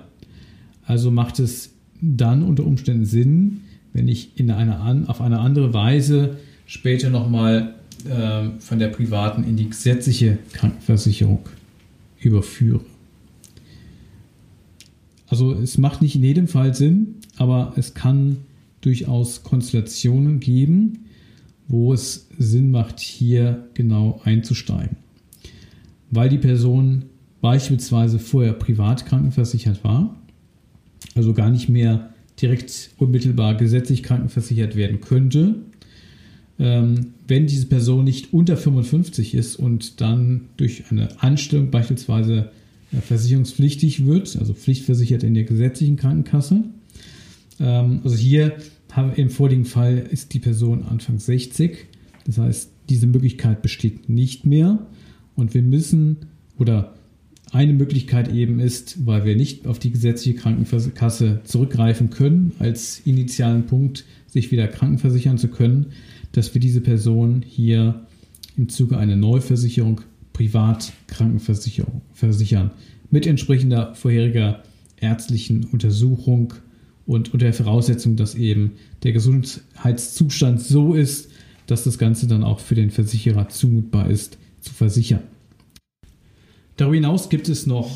Also 0.84 1.10
macht 1.10 1.38
es 1.38 1.72
dann 2.00 2.42
unter 2.42 2.64
Umständen 2.64 3.04
Sinn, 3.04 3.60
wenn 3.92 4.08
ich 4.08 4.38
in 4.38 4.50
eine, 4.50 5.08
auf 5.08 5.20
eine 5.20 5.40
andere 5.40 5.72
Weise 5.72 6.38
später 6.66 7.10
nochmal 7.10 7.74
äh, 8.04 8.58
von 8.58 8.78
der 8.78 8.88
privaten 8.88 9.44
in 9.44 9.56
die 9.56 9.68
gesetzliche 9.68 10.38
Krankenversicherung 10.52 11.40
überführe. 12.20 12.80
Also 15.28 15.52
es 15.54 15.78
macht 15.78 16.02
nicht 16.02 16.16
in 16.16 16.24
jedem 16.24 16.48
Fall 16.48 16.74
Sinn, 16.74 17.16
aber 17.36 17.72
es 17.76 17.94
kann 17.94 18.38
durchaus 18.80 19.44
Konstellationen 19.44 20.40
geben, 20.40 21.06
wo 21.68 21.92
es 21.94 22.28
Sinn 22.38 22.70
macht, 22.70 23.00
hier 23.00 23.68
genau 23.74 24.20
einzusteigen. 24.24 24.96
Weil 26.10 26.28
die 26.28 26.38
Person 26.38 27.04
beispielsweise 27.40 28.18
vorher 28.18 28.52
privat 28.52 29.06
krankenversichert 29.06 29.82
war 29.84 30.21
also 31.14 31.32
gar 31.34 31.50
nicht 31.50 31.68
mehr 31.68 32.10
direkt 32.40 32.90
unmittelbar 32.98 33.56
gesetzlich 33.56 34.02
krankenversichert 34.02 34.76
werden 34.76 35.00
könnte, 35.00 35.56
ähm, 36.58 37.12
wenn 37.28 37.46
diese 37.46 37.66
Person 37.66 38.04
nicht 38.04 38.32
unter 38.32 38.56
55 38.56 39.34
ist 39.34 39.56
und 39.56 40.00
dann 40.00 40.42
durch 40.56 40.84
eine 40.90 41.20
Anstellung 41.22 41.70
beispielsweise 41.70 42.50
äh, 42.92 43.00
versicherungspflichtig 43.00 44.06
wird, 44.06 44.36
also 44.36 44.54
pflichtversichert 44.54 45.22
in 45.22 45.34
der 45.34 45.44
gesetzlichen 45.44 45.96
Krankenkasse. 45.96 46.64
Ähm, 47.60 48.00
also 48.04 48.16
hier 48.16 48.56
im 49.16 49.30
vorliegenden 49.30 49.70
Fall 49.70 50.06
ist 50.10 50.34
die 50.34 50.38
Person 50.38 50.84
Anfang 50.84 51.18
60. 51.18 51.86
Das 52.26 52.38
heißt, 52.38 52.70
diese 52.90 53.06
Möglichkeit 53.06 53.62
besteht 53.62 54.08
nicht 54.08 54.44
mehr 54.44 54.86
und 55.34 55.54
wir 55.54 55.62
müssen 55.62 56.18
oder 56.58 56.94
eine 57.52 57.74
Möglichkeit 57.74 58.32
eben 58.32 58.58
ist, 58.60 59.06
weil 59.06 59.24
wir 59.24 59.36
nicht 59.36 59.66
auf 59.66 59.78
die 59.78 59.90
gesetzliche 59.90 60.38
Krankenkasse 60.38 61.40
zurückgreifen 61.44 62.08
können, 62.08 62.52
als 62.58 63.00
initialen 63.04 63.66
Punkt, 63.66 64.04
sich 64.26 64.50
wieder 64.50 64.66
krankenversichern 64.66 65.36
zu 65.36 65.48
können, 65.48 65.92
dass 66.32 66.54
wir 66.54 66.60
diese 66.60 66.80
Person 66.80 67.44
hier 67.46 68.06
im 68.56 68.70
Zuge 68.70 68.96
einer 68.96 69.16
Neuversicherung 69.16 70.00
privat 70.32 70.92
Krankenversicherung 71.08 72.00
versichern. 72.14 72.70
Mit 73.10 73.26
entsprechender 73.26 73.94
vorheriger 73.94 74.62
ärztlichen 74.98 75.64
Untersuchung 75.64 76.54
und 77.04 77.34
unter 77.34 77.44
der 77.44 77.52
Voraussetzung, 77.52 78.16
dass 78.16 78.34
eben 78.34 78.72
der 79.02 79.12
Gesundheitszustand 79.12 80.62
so 80.62 80.94
ist, 80.94 81.28
dass 81.66 81.84
das 81.84 81.98
Ganze 81.98 82.26
dann 82.26 82.44
auch 82.44 82.60
für 82.60 82.74
den 82.74 82.90
Versicherer 82.90 83.50
zumutbar 83.50 84.08
ist, 84.08 84.38
zu 84.60 84.72
versichern. 84.72 85.20
Darüber 86.76 86.94
hinaus 86.94 87.28
gibt 87.28 87.48
es 87.48 87.66
noch 87.66 87.90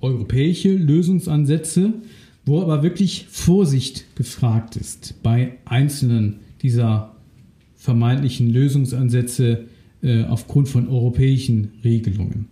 europäische 0.00 0.74
Lösungsansätze, 0.74 1.94
wo 2.46 2.62
aber 2.62 2.82
wirklich 2.82 3.26
Vorsicht 3.28 4.16
gefragt 4.16 4.76
ist 4.76 5.22
bei 5.22 5.58
einzelnen 5.66 6.40
dieser 6.62 7.14
vermeintlichen 7.76 8.50
Lösungsansätze 8.50 9.66
äh, 10.02 10.24
aufgrund 10.24 10.68
von 10.68 10.88
europäischen 10.88 11.72
Regelungen. 11.84 12.48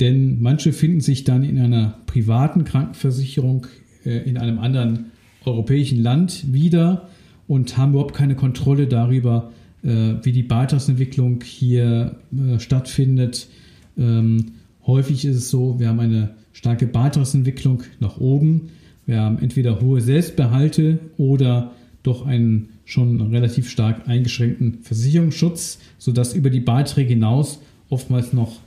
Denn 0.00 0.40
manche 0.40 0.72
finden 0.72 1.00
sich 1.00 1.24
dann 1.24 1.44
in 1.44 1.58
einer 1.58 1.98
privaten 2.06 2.64
Krankenversicherung 2.64 3.66
äh, 4.04 4.28
in 4.28 4.38
einem 4.38 4.58
anderen 4.58 5.06
europäischen 5.44 6.02
Land 6.02 6.52
wieder 6.52 7.08
und 7.46 7.76
haben 7.76 7.92
überhaupt 7.92 8.14
keine 8.14 8.34
Kontrolle 8.34 8.86
darüber, 8.86 9.52
äh, 9.82 10.14
wie 10.22 10.32
die 10.32 10.42
Beitragsentwicklung 10.42 11.42
hier 11.44 12.16
äh, 12.32 12.58
stattfindet. 12.58 13.48
Ähm, 13.96 14.52
Häufig 14.86 15.24
ist 15.24 15.36
es 15.36 15.50
so, 15.50 15.78
wir 15.78 15.88
haben 15.88 16.00
eine 16.00 16.34
starke 16.52 16.86
Beitragsentwicklung 16.86 17.82
nach 18.00 18.18
oben. 18.18 18.68
Wir 19.06 19.20
haben 19.20 19.38
entweder 19.38 19.80
hohe 19.80 20.00
Selbstbehalte 20.00 20.98
oder 21.16 21.72
doch 22.02 22.26
einen 22.26 22.70
schon 22.84 23.20
relativ 23.20 23.68
stark 23.68 24.06
eingeschränkten 24.08 24.78
Versicherungsschutz, 24.82 25.78
sodass 25.98 26.34
über 26.34 26.50
die 26.50 26.60
Beiträge 26.60 27.10
hinaus 27.10 27.60
oftmals 27.88 28.32
noch 28.32 28.60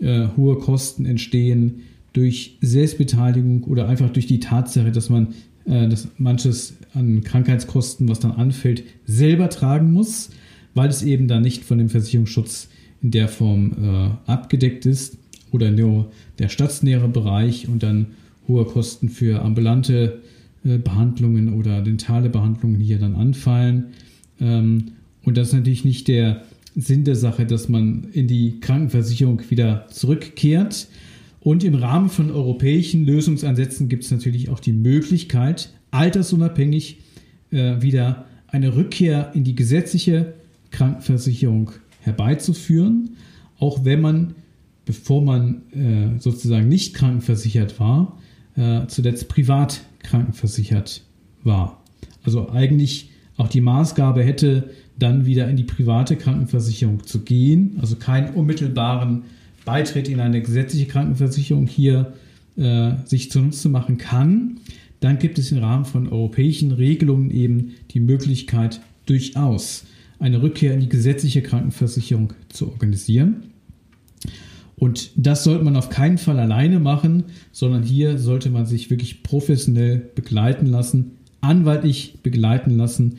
äh, 0.00 0.28
hohe 0.36 0.56
Kosten 0.58 1.06
entstehen 1.06 1.82
durch 2.12 2.56
Selbstbeteiligung 2.60 3.64
oder 3.64 3.88
einfach 3.88 4.10
durch 4.10 4.26
die 4.26 4.38
Tatsache, 4.38 4.92
dass 4.92 5.10
man 5.10 5.34
äh, 5.66 5.88
dass 5.88 6.08
manches 6.18 6.74
an 6.94 7.24
Krankheitskosten, 7.24 8.08
was 8.08 8.20
dann 8.20 8.32
anfällt, 8.32 8.84
selber 9.06 9.48
tragen 9.48 9.92
muss, 9.92 10.30
weil 10.74 10.88
es 10.88 11.02
eben 11.02 11.26
dann 11.26 11.42
nicht 11.42 11.64
von 11.64 11.78
dem 11.78 11.88
Versicherungsschutz 11.88 12.68
in 13.02 13.10
der 13.10 13.28
Form 13.28 13.72
äh, 14.26 14.30
abgedeckt 14.30 14.86
ist 14.86 15.18
oder 15.54 15.70
nur 15.70 16.10
der 16.38 16.48
stationäre 16.48 17.08
Bereich 17.08 17.68
und 17.68 17.82
dann 17.82 18.06
hohe 18.48 18.64
Kosten 18.64 19.08
für 19.08 19.42
ambulante 19.42 20.20
äh, 20.64 20.78
Behandlungen 20.78 21.54
oder 21.54 21.80
dentale 21.80 22.28
Behandlungen 22.28 22.80
hier 22.80 22.98
dann 22.98 23.14
anfallen. 23.14 23.84
Ähm, 24.40 24.92
Und 25.24 25.36
das 25.36 25.48
ist 25.48 25.54
natürlich 25.54 25.84
nicht 25.84 26.06
der 26.08 26.42
Sinn 26.76 27.04
der 27.04 27.16
Sache, 27.16 27.46
dass 27.46 27.68
man 27.68 28.08
in 28.12 28.26
die 28.26 28.60
Krankenversicherung 28.60 29.40
wieder 29.48 29.86
zurückkehrt. 29.88 30.88
Und 31.40 31.62
im 31.64 31.74
Rahmen 31.74 32.10
von 32.10 32.30
europäischen 32.30 33.06
Lösungsansätzen 33.06 33.88
gibt 33.88 34.04
es 34.04 34.10
natürlich 34.10 34.48
auch 34.50 34.60
die 34.60 34.72
Möglichkeit, 34.72 35.70
altersunabhängig 35.92 36.98
äh, 37.50 37.80
wieder 37.80 38.26
eine 38.48 38.74
Rückkehr 38.76 39.30
in 39.34 39.44
die 39.44 39.54
gesetzliche 39.54 40.34
Krankenversicherung 40.70 41.70
herbeizuführen, 42.00 43.16
auch 43.58 43.84
wenn 43.84 44.00
man, 44.00 44.34
bevor 44.84 45.22
man 45.22 45.62
äh, 45.72 46.20
sozusagen 46.20 46.68
nicht 46.68 46.94
krankenversichert 46.94 47.80
war, 47.80 48.18
äh, 48.56 48.86
zuletzt 48.86 49.28
privat 49.28 49.82
krankenversichert 50.02 51.02
war. 51.42 51.82
Also 52.24 52.50
eigentlich 52.50 53.10
auch 53.36 53.48
die 53.48 53.60
Maßgabe 53.60 54.22
hätte, 54.22 54.70
dann 54.98 55.26
wieder 55.26 55.48
in 55.48 55.56
die 55.56 55.64
private 55.64 56.16
Krankenversicherung 56.16 57.04
zu 57.04 57.20
gehen, 57.20 57.76
also 57.80 57.96
keinen 57.96 58.34
unmittelbaren 58.34 59.22
Beitritt 59.64 60.08
in 60.08 60.20
eine 60.20 60.40
gesetzliche 60.40 60.86
Krankenversicherung 60.86 61.66
hier 61.66 62.12
äh, 62.56 62.92
sich 63.04 63.30
zunutze 63.30 63.68
machen 63.68 63.98
kann, 63.98 64.60
dann 65.00 65.18
gibt 65.18 65.38
es 65.38 65.52
im 65.52 65.58
Rahmen 65.58 65.84
von 65.84 66.08
europäischen 66.08 66.70
Regelungen 66.70 67.30
eben 67.30 67.74
die 67.90 68.00
Möglichkeit, 68.00 68.80
durchaus 69.06 69.84
eine 70.18 70.40
Rückkehr 70.40 70.72
in 70.72 70.80
die 70.80 70.88
gesetzliche 70.88 71.42
Krankenversicherung 71.42 72.32
zu 72.48 72.68
organisieren. 72.68 73.53
Und 74.84 75.12
das 75.16 75.44
sollte 75.44 75.64
man 75.64 75.76
auf 75.76 75.88
keinen 75.88 76.18
Fall 76.18 76.38
alleine 76.38 76.78
machen, 76.78 77.24
sondern 77.52 77.84
hier 77.84 78.18
sollte 78.18 78.50
man 78.50 78.66
sich 78.66 78.90
wirklich 78.90 79.22
professionell 79.22 79.96
begleiten 80.14 80.66
lassen, 80.66 81.12
anwaltlich 81.40 82.18
begleiten 82.22 82.76
lassen. 82.76 83.16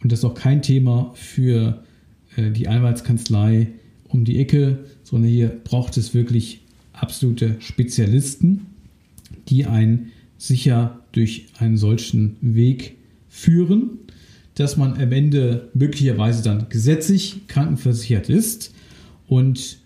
Und 0.00 0.12
das 0.12 0.20
ist 0.20 0.24
auch 0.24 0.36
kein 0.36 0.62
Thema 0.62 1.10
für 1.14 1.82
äh, 2.36 2.52
die 2.52 2.68
Anwaltskanzlei 2.68 3.66
um 4.06 4.24
die 4.24 4.38
Ecke, 4.38 4.78
sondern 5.02 5.28
hier 5.28 5.48
braucht 5.48 5.96
es 5.96 6.14
wirklich 6.14 6.60
absolute 6.92 7.56
Spezialisten, 7.58 8.66
die 9.48 9.66
einen 9.66 10.12
sicher 10.36 11.00
durch 11.10 11.46
einen 11.58 11.78
solchen 11.78 12.36
Weg 12.42 12.94
führen, 13.28 13.98
dass 14.54 14.76
man 14.76 14.92
am 14.92 15.10
Ende 15.10 15.68
möglicherweise 15.74 16.44
dann 16.44 16.68
gesetzlich 16.68 17.40
krankenversichert 17.48 18.28
ist 18.28 18.72
und 19.26 19.77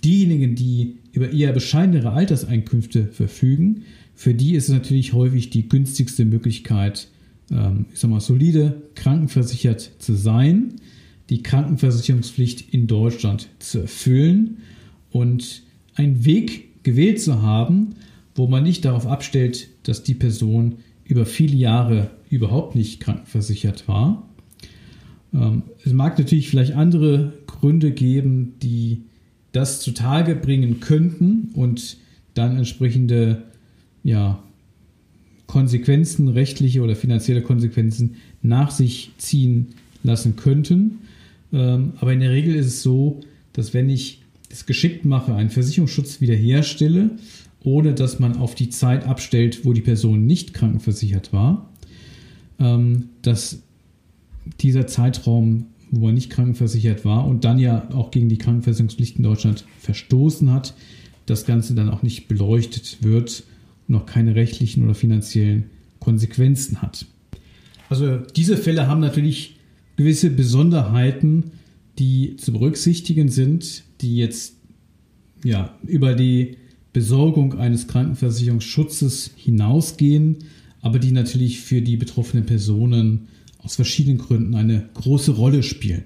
diejenigen, 0.00 0.54
die 0.54 0.98
über 1.12 1.32
eher 1.32 1.52
bescheidenere 1.52 2.12
Alterseinkünfte 2.12 3.06
verfügen, 3.06 3.82
für 4.14 4.34
die 4.34 4.54
ist 4.54 4.64
es 4.64 4.74
natürlich 4.74 5.12
häufig 5.12 5.50
die 5.50 5.68
günstigste 5.68 6.24
Möglichkeit, 6.24 7.08
ähm, 7.50 7.86
ich 7.92 8.00
sag 8.00 8.10
mal, 8.10 8.20
solide 8.20 8.82
krankenversichert 8.94 9.92
zu 9.98 10.14
sein, 10.14 10.74
die 11.30 11.42
Krankenversicherungspflicht 11.42 12.74
in 12.74 12.86
Deutschland 12.86 13.48
zu 13.60 13.80
erfüllen 13.80 14.58
und 15.10 15.62
einen 15.94 16.24
Weg 16.24 16.82
gewählt 16.82 17.20
zu 17.20 17.42
haben, 17.42 17.94
wo 18.34 18.46
man 18.46 18.62
nicht 18.62 18.84
darauf 18.84 19.06
abstellt, 19.06 19.68
dass 19.84 20.02
die 20.02 20.14
Person 20.14 20.76
über 21.04 21.26
viele 21.26 21.56
Jahre 21.56 22.10
überhaupt 22.28 22.74
nicht 22.74 23.00
krankenversichert 23.00 23.88
war. 23.88 24.28
Ähm, 25.32 25.62
es 25.84 25.92
mag 25.92 26.18
natürlich 26.18 26.48
vielleicht 26.48 26.72
andere 26.72 27.32
Gründe 27.46 27.92
geben, 27.92 28.54
die 28.62 29.02
das 29.52 29.80
zutage 29.80 30.34
bringen 30.34 30.80
könnten 30.80 31.50
und 31.54 31.96
dann 32.34 32.56
entsprechende 32.56 33.42
ja, 34.02 34.42
Konsequenzen, 35.46 36.28
rechtliche 36.28 36.82
oder 36.82 36.94
finanzielle 36.94 37.42
Konsequenzen 37.42 38.16
nach 38.42 38.70
sich 38.70 39.10
ziehen 39.18 39.68
lassen 40.02 40.36
könnten. 40.36 40.98
Ähm, 41.52 41.94
aber 42.00 42.12
in 42.12 42.20
der 42.20 42.30
Regel 42.30 42.54
ist 42.54 42.66
es 42.66 42.82
so, 42.82 43.20
dass 43.52 43.74
wenn 43.74 43.90
ich 43.90 44.22
es 44.48 44.66
geschickt 44.66 45.04
mache, 45.04 45.34
einen 45.34 45.50
Versicherungsschutz 45.50 46.20
wiederherstelle, 46.20 47.10
ohne 47.62 47.94
dass 47.94 48.18
man 48.18 48.36
auf 48.36 48.54
die 48.54 48.70
Zeit 48.70 49.06
abstellt, 49.06 49.64
wo 49.64 49.72
die 49.72 49.80
Person 49.80 50.26
nicht 50.26 50.54
krankenversichert 50.54 51.32
war, 51.32 51.70
ähm, 52.58 53.10
dass 53.22 53.62
dieser 54.60 54.86
Zeitraum 54.86 55.66
wo 55.90 56.08
er 56.08 56.12
nicht 56.12 56.30
krankenversichert 56.30 57.04
war 57.04 57.26
und 57.26 57.44
dann 57.44 57.58
ja 57.58 57.88
auch 57.92 58.10
gegen 58.10 58.28
die 58.28 58.38
Krankenversicherungspflicht 58.38 59.16
in 59.16 59.24
Deutschland 59.24 59.64
verstoßen 59.80 60.52
hat, 60.52 60.74
das 61.26 61.44
Ganze 61.44 61.74
dann 61.74 61.88
auch 61.88 62.02
nicht 62.02 62.28
beleuchtet 62.28 62.98
wird 63.02 63.44
und 63.88 63.94
auch 63.96 64.06
keine 64.06 64.34
rechtlichen 64.34 64.84
oder 64.84 64.94
finanziellen 64.94 65.64
Konsequenzen 65.98 66.80
hat. 66.82 67.06
Also 67.88 68.18
diese 68.18 68.56
Fälle 68.56 68.86
haben 68.86 69.00
natürlich 69.00 69.56
gewisse 69.96 70.30
Besonderheiten, 70.30 71.50
die 71.98 72.36
zu 72.36 72.52
berücksichtigen 72.52 73.28
sind, 73.28 73.82
die 74.00 74.16
jetzt 74.16 74.54
ja 75.44 75.76
über 75.86 76.14
die 76.14 76.56
Besorgung 76.92 77.58
eines 77.58 77.88
Krankenversicherungsschutzes 77.88 79.32
hinausgehen, 79.36 80.38
aber 80.80 80.98
die 80.98 81.12
natürlich 81.12 81.60
für 81.60 81.82
die 81.82 81.96
betroffenen 81.96 82.46
Personen 82.46 83.28
aus 83.62 83.76
verschiedenen 83.76 84.18
Gründen 84.18 84.54
eine 84.54 84.88
große 84.94 85.32
Rolle 85.32 85.62
spielen. 85.62 86.04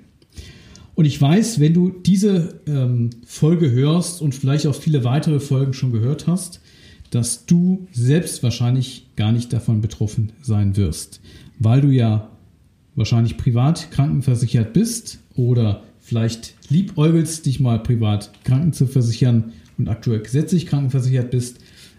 Und 0.95 1.07
ich 1.07 1.21
weiß, 1.21 1.59
wenn 1.61 1.75
du 1.75 1.91
diese 1.91 2.61
ähm, 2.67 3.11
Folge 3.27 3.71
hörst 3.71 4.23
und 4.23 4.35
vielleicht 4.35 4.67
auch 4.67 4.75
viele 4.75 5.05
weitere 5.05 5.41
Folgen 5.41 5.73
schon 5.73 5.93
gehört 5.93 6.27
hast, 6.27 6.61
dass 7.11 7.47
du 7.47 7.87
selbst 7.93 8.43
wahrscheinlich 8.43 9.09
gar 9.17 9.33
nicht 9.33 9.53
davon 9.53 9.81
betroffen 9.81 10.33
sein 10.43 10.77
wirst, 10.77 11.21
weil 11.59 11.81
du 11.81 11.89
ja 11.89 12.31
wahrscheinlich 12.97 13.37
privat 13.37 13.91
krankenversichert 13.91 14.73
bist 14.73 15.19
oder 15.35 15.83
vielleicht 16.01 16.55
liebäugelst, 16.69 17.47
dich 17.47 17.61
mal 17.61 17.83
privat 17.83 18.31
kranken 18.45 18.73
zu 18.73 18.87
versichern 18.87 19.53
und 19.79 19.89
aktuell 19.89 20.21
gesetzlich 20.21 20.67
krankenversichert 20.67 21.31
bist, 21.31 21.59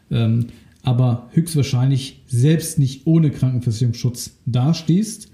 ähm, 0.09 0.47
aber 0.83 1.29
höchstwahrscheinlich 1.31 2.21
selbst 2.27 2.79
nicht 2.79 3.07
ohne 3.07 3.31
Krankenversicherungsschutz 3.31 4.37
dastehst 4.45 5.29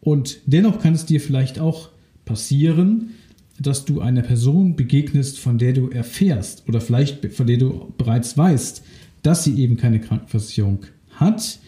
und 0.00 0.38
dennoch 0.46 0.80
kann 0.80 0.94
es 0.94 1.06
dir 1.06 1.20
vielleicht 1.20 1.58
auch 1.58 1.90
passieren, 2.24 3.10
dass 3.58 3.84
du 3.84 4.00
einer 4.00 4.22
Person 4.22 4.76
begegnest, 4.76 5.38
von 5.38 5.58
der 5.58 5.74
du 5.74 5.88
erfährst 5.88 6.64
oder 6.66 6.80
vielleicht 6.80 7.34
von 7.34 7.46
der 7.46 7.58
du 7.58 7.92
bereits 7.98 8.36
weißt, 8.38 8.82
dass 9.22 9.44
sie 9.44 9.60
eben 9.60 9.76
keine 9.76 10.00
Krankenversicherung 10.00 10.86
hat, 11.10 11.58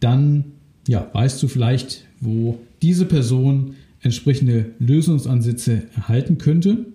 dann 0.00 0.44
ja, 0.86 1.08
weißt 1.12 1.42
du 1.42 1.48
vielleicht, 1.48 2.04
wo 2.20 2.58
diese 2.82 3.06
Person 3.06 3.74
entsprechende 4.02 4.72
Lösungsansätze 4.78 5.84
erhalten 5.94 6.38
könnte. 6.38 6.86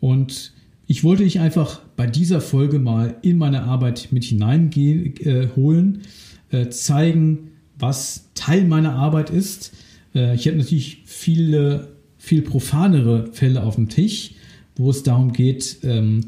Und 0.00 0.52
ich 0.86 1.02
wollte 1.02 1.24
dich 1.24 1.40
einfach 1.40 1.80
bei 1.96 2.06
dieser 2.06 2.40
Folge 2.40 2.78
mal 2.78 3.16
in 3.22 3.38
meine 3.38 3.62
Arbeit 3.62 4.08
mit 4.10 4.24
hineinholen, 4.24 6.02
äh, 6.50 6.60
äh, 6.62 6.68
zeigen, 6.68 7.50
was 7.78 8.28
Teil 8.34 8.64
meiner 8.64 8.94
Arbeit 8.94 9.30
ist, 9.30 9.72
äh, 10.14 10.34
ich 10.34 10.46
habe 10.46 10.56
natürlich 10.56 11.02
viele, 11.04 11.88
viel 12.18 12.42
profanere 12.42 13.32
Fälle 13.32 13.62
auf 13.62 13.76
dem 13.76 13.88
Tisch, 13.88 14.32
wo 14.76 14.90
es 14.90 15.02
darum 15.02 15.32
geht, 15.32 15.78
ähm, 15.82 16.22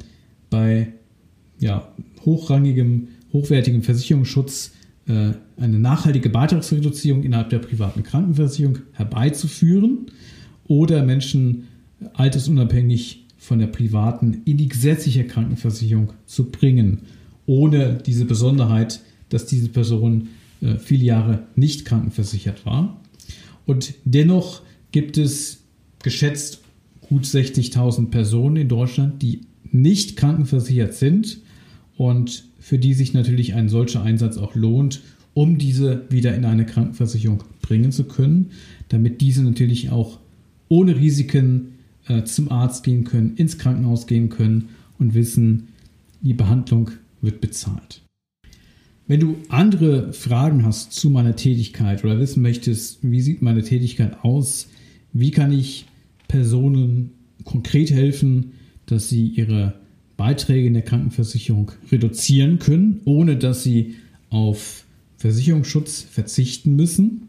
bei 0.51 0.93
ja, 1.59 1.89
hochrangigem, 2.25 3.09
hochwertigem 3.33 3.83
Versicherungsschutz 3.83 4.73
äh, 5.09 5.33
eine 5.57 5.79
nachhaltige 5.79 6.29
Beitragsreduzierung 6.29 7.23
innerhalb 7.23 7.51
der 7.51 7.59
privaten 7.61 8.03
Krankenversicherung 8.03 8.79
herbeizuführen 8.93 10.07
oder 10.69 11.03
Menschen 11.05 11.69
altersunabhängig 12.15 13.25
von 13.39 13.59
der 13.59 13.69
privaten 13.69 14.43
in 14.45 14.57
die 14.57 14.69
gesetzliche 14.69 15.25
Krankenversicherung 15.25 16.13
zu 16.27 16.51
bringen, 16.51 17.03
ohne 17.47 17.99
diese 18.05 18.25
Besonderheit, 18.25 19.01
dass 19.29 19.47
diese 19.47 19.69
Person 19.69 20.29
äh, 20.61 20.77
viele 20.79 21.05
Jahre 21.05 21.45
nicht 21.55 21.85
krankenversichert 21.85 22.67
war. 22.67 23.01
Und 23.67 23.95
dennoch 24.05 24.63
gibt 24.93 25.19
es 25.19 25.65
geschätzt 26.03 26.63
gut 27.09 27.25
60.000 27.25 28.11
Personen 28.11 28.57
in 28.57 28.69
Deutschland, 28.69 29.23
die 29.23 29.43
nicht 29.71 30.17
krankenversichert 30.17 30.95
sind 30.95 31.41
und 31.97 32.45
für 32.59 32.79
die 32.79 32.95
sich 32.95 33.13
natürlich 33.13 33.55
ein 33.55 33.69
solcher 33.69 34.03
Einsatz 34.03 34.39
auch 34.39 34.55
lohnt, 34.55 35.03
um 35.35 35.59
diese 35.59 36.05
wieder 36.09 36.35
in 36.35 36.45
eine 36.45 36.65
Krankenversicherung 36.65 37.45
bringen 37.61 37.93
zu 37.93 38.05
können, 38.05 38.51
damit 38.89 39.21
diese 39.21 39.43
natürlich 39.43 39.91
auch 39.91 40.19
ohne 40.69 40.97
Risiken 40.97 41.75
äh, 42.09 42.25
zum 42.25 42.51
Arzt 42.51 42.85
gehen 42.85 43.05
können, 43.05 43.35
ins 43.37 43.59
Krankenhaus 43.59 44.07
gehen 44.07 44.31
können 44.31 44.71
und 44.99 45.15
wissen, 45.15 45.69
die 46.23 46.35
Behandlung 46.35 46.91
wird 47.21 47.41
bezahlt. 47.41 48.06
Wenn 49.09 49.21
du 49.21 49.37
andere 49.49 50.13
Fragen 50.13 50.65
hast 50.65 50.93
zu 50.93 51.11
meiner 51.11 51.37
Tätigkeit 51.37 52.05
oder 52.05 52.19
wissen 52.19 52.43
möchtest, 52.43 52.99
wie 53.03 53.21
sieht 53.21 53.41
meine 53.41 53.63
Tätigkeit 53.63 54.25
aus, 54.25 54.69
wie 55.13 55.31
kann 55.31 55.53
ich 55.53 55.87
Personen 56.27 57.11
konkret 57.45 57.91
helfen, 57.93 58.53
dass 58.87 59.09
sie 59.09 59.29
ihre 59.29 59.75
Beiträge 60.17 60.67
in 60.67 60.75
der 60.75 60.83
Krankenversicherung 60.83 61.71
reduzieren 61.93 62.59
können, 62.59 63.01
ohne 63.05 63.37
dass 63.37 63.63
sie 63.63 63.95
auf 64.31 64.85
Versicherungsschutz 65.19 66.03
verzichten 66.03 66.75
müssen, 66.75 67.29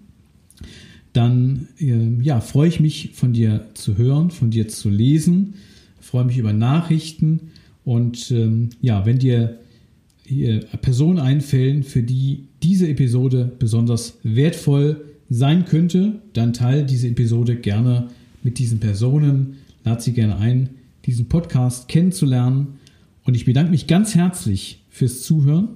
dann 1.14 1.68
äh, 1.80 2.24
ja, 2.24 2.42
freue 2.42 2.70
ich 2.70 2.80
mich 2.80 3.12
von 3.14 3.34
dir 3.34 3.68
zu 3.76 3.98
hören, 3.98 4.32
von 4.32 4.50
dir 4.50 4.68
zu 4.68 4.90
lesen, 4.90 5.56
freue 6.00 6.26
mich 6.26 6.38
über 6.38 6.54
Nachrichten 6.54 7.52
und 7.86 8.32
ähm, 8.32 8.70
ja, 8.82 9.06
wenn 9.06 9.20
dir 9.20 9.60
Personen 10.82 11.20
einfällen, 11.20 11.84
für 11.84 12.04
die 12.04 12.48
diese 12.62 12.88
Episode 12.88 13.52
besonders 13.60 14.18
wertvoll 14.24 15.06
sein 15.30 15.66
könnte, 15.66 16.22
dann 16.34 16.54
teile 16.54 16.86
diese 16.86 17.08
Episode 17.08 17.56
gerne 17.56 18.08
mit 18.44 18.60
diesen 18.60 18.80
Personen, 18.80 19.58
lade 19.84 20.02
sie 20.02 20.14
gerne 20.14 20.38
ein, 20.38 20.70
diesen 21.06 21.28
Podcast 21.28 21.88
kennenzulernen 21.88 22.80
und 23.24 23.36
ich 23.36 23.46
bedanke 23.46 23.72
mich 23.72 23.88
ganz 23.88 24.16
herzlich 24.16 24.84
fürs 24.90 25.22
Zuhören. 25.22 25.70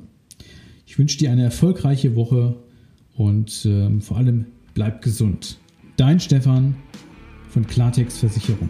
Ich 0.86 0.98
wünsche 0.98 1.18
dir 1.18 1.32
eine 1.32 1.44
erfolgreiche 1.44 2.16
Woche 2.16 2.58
und 3.16 3.66
ähm, 3.66 4.02
vor 4.02 4.18
allem 4.18 4.46
bleib 4.74 5.02
gesund. 5.02 5.58
Dein 5.98 6.20
Stefan 6.20 6.76
von 7.50 7.68
Klartext 7.68 8.20
Versicherung. 8.20 8.70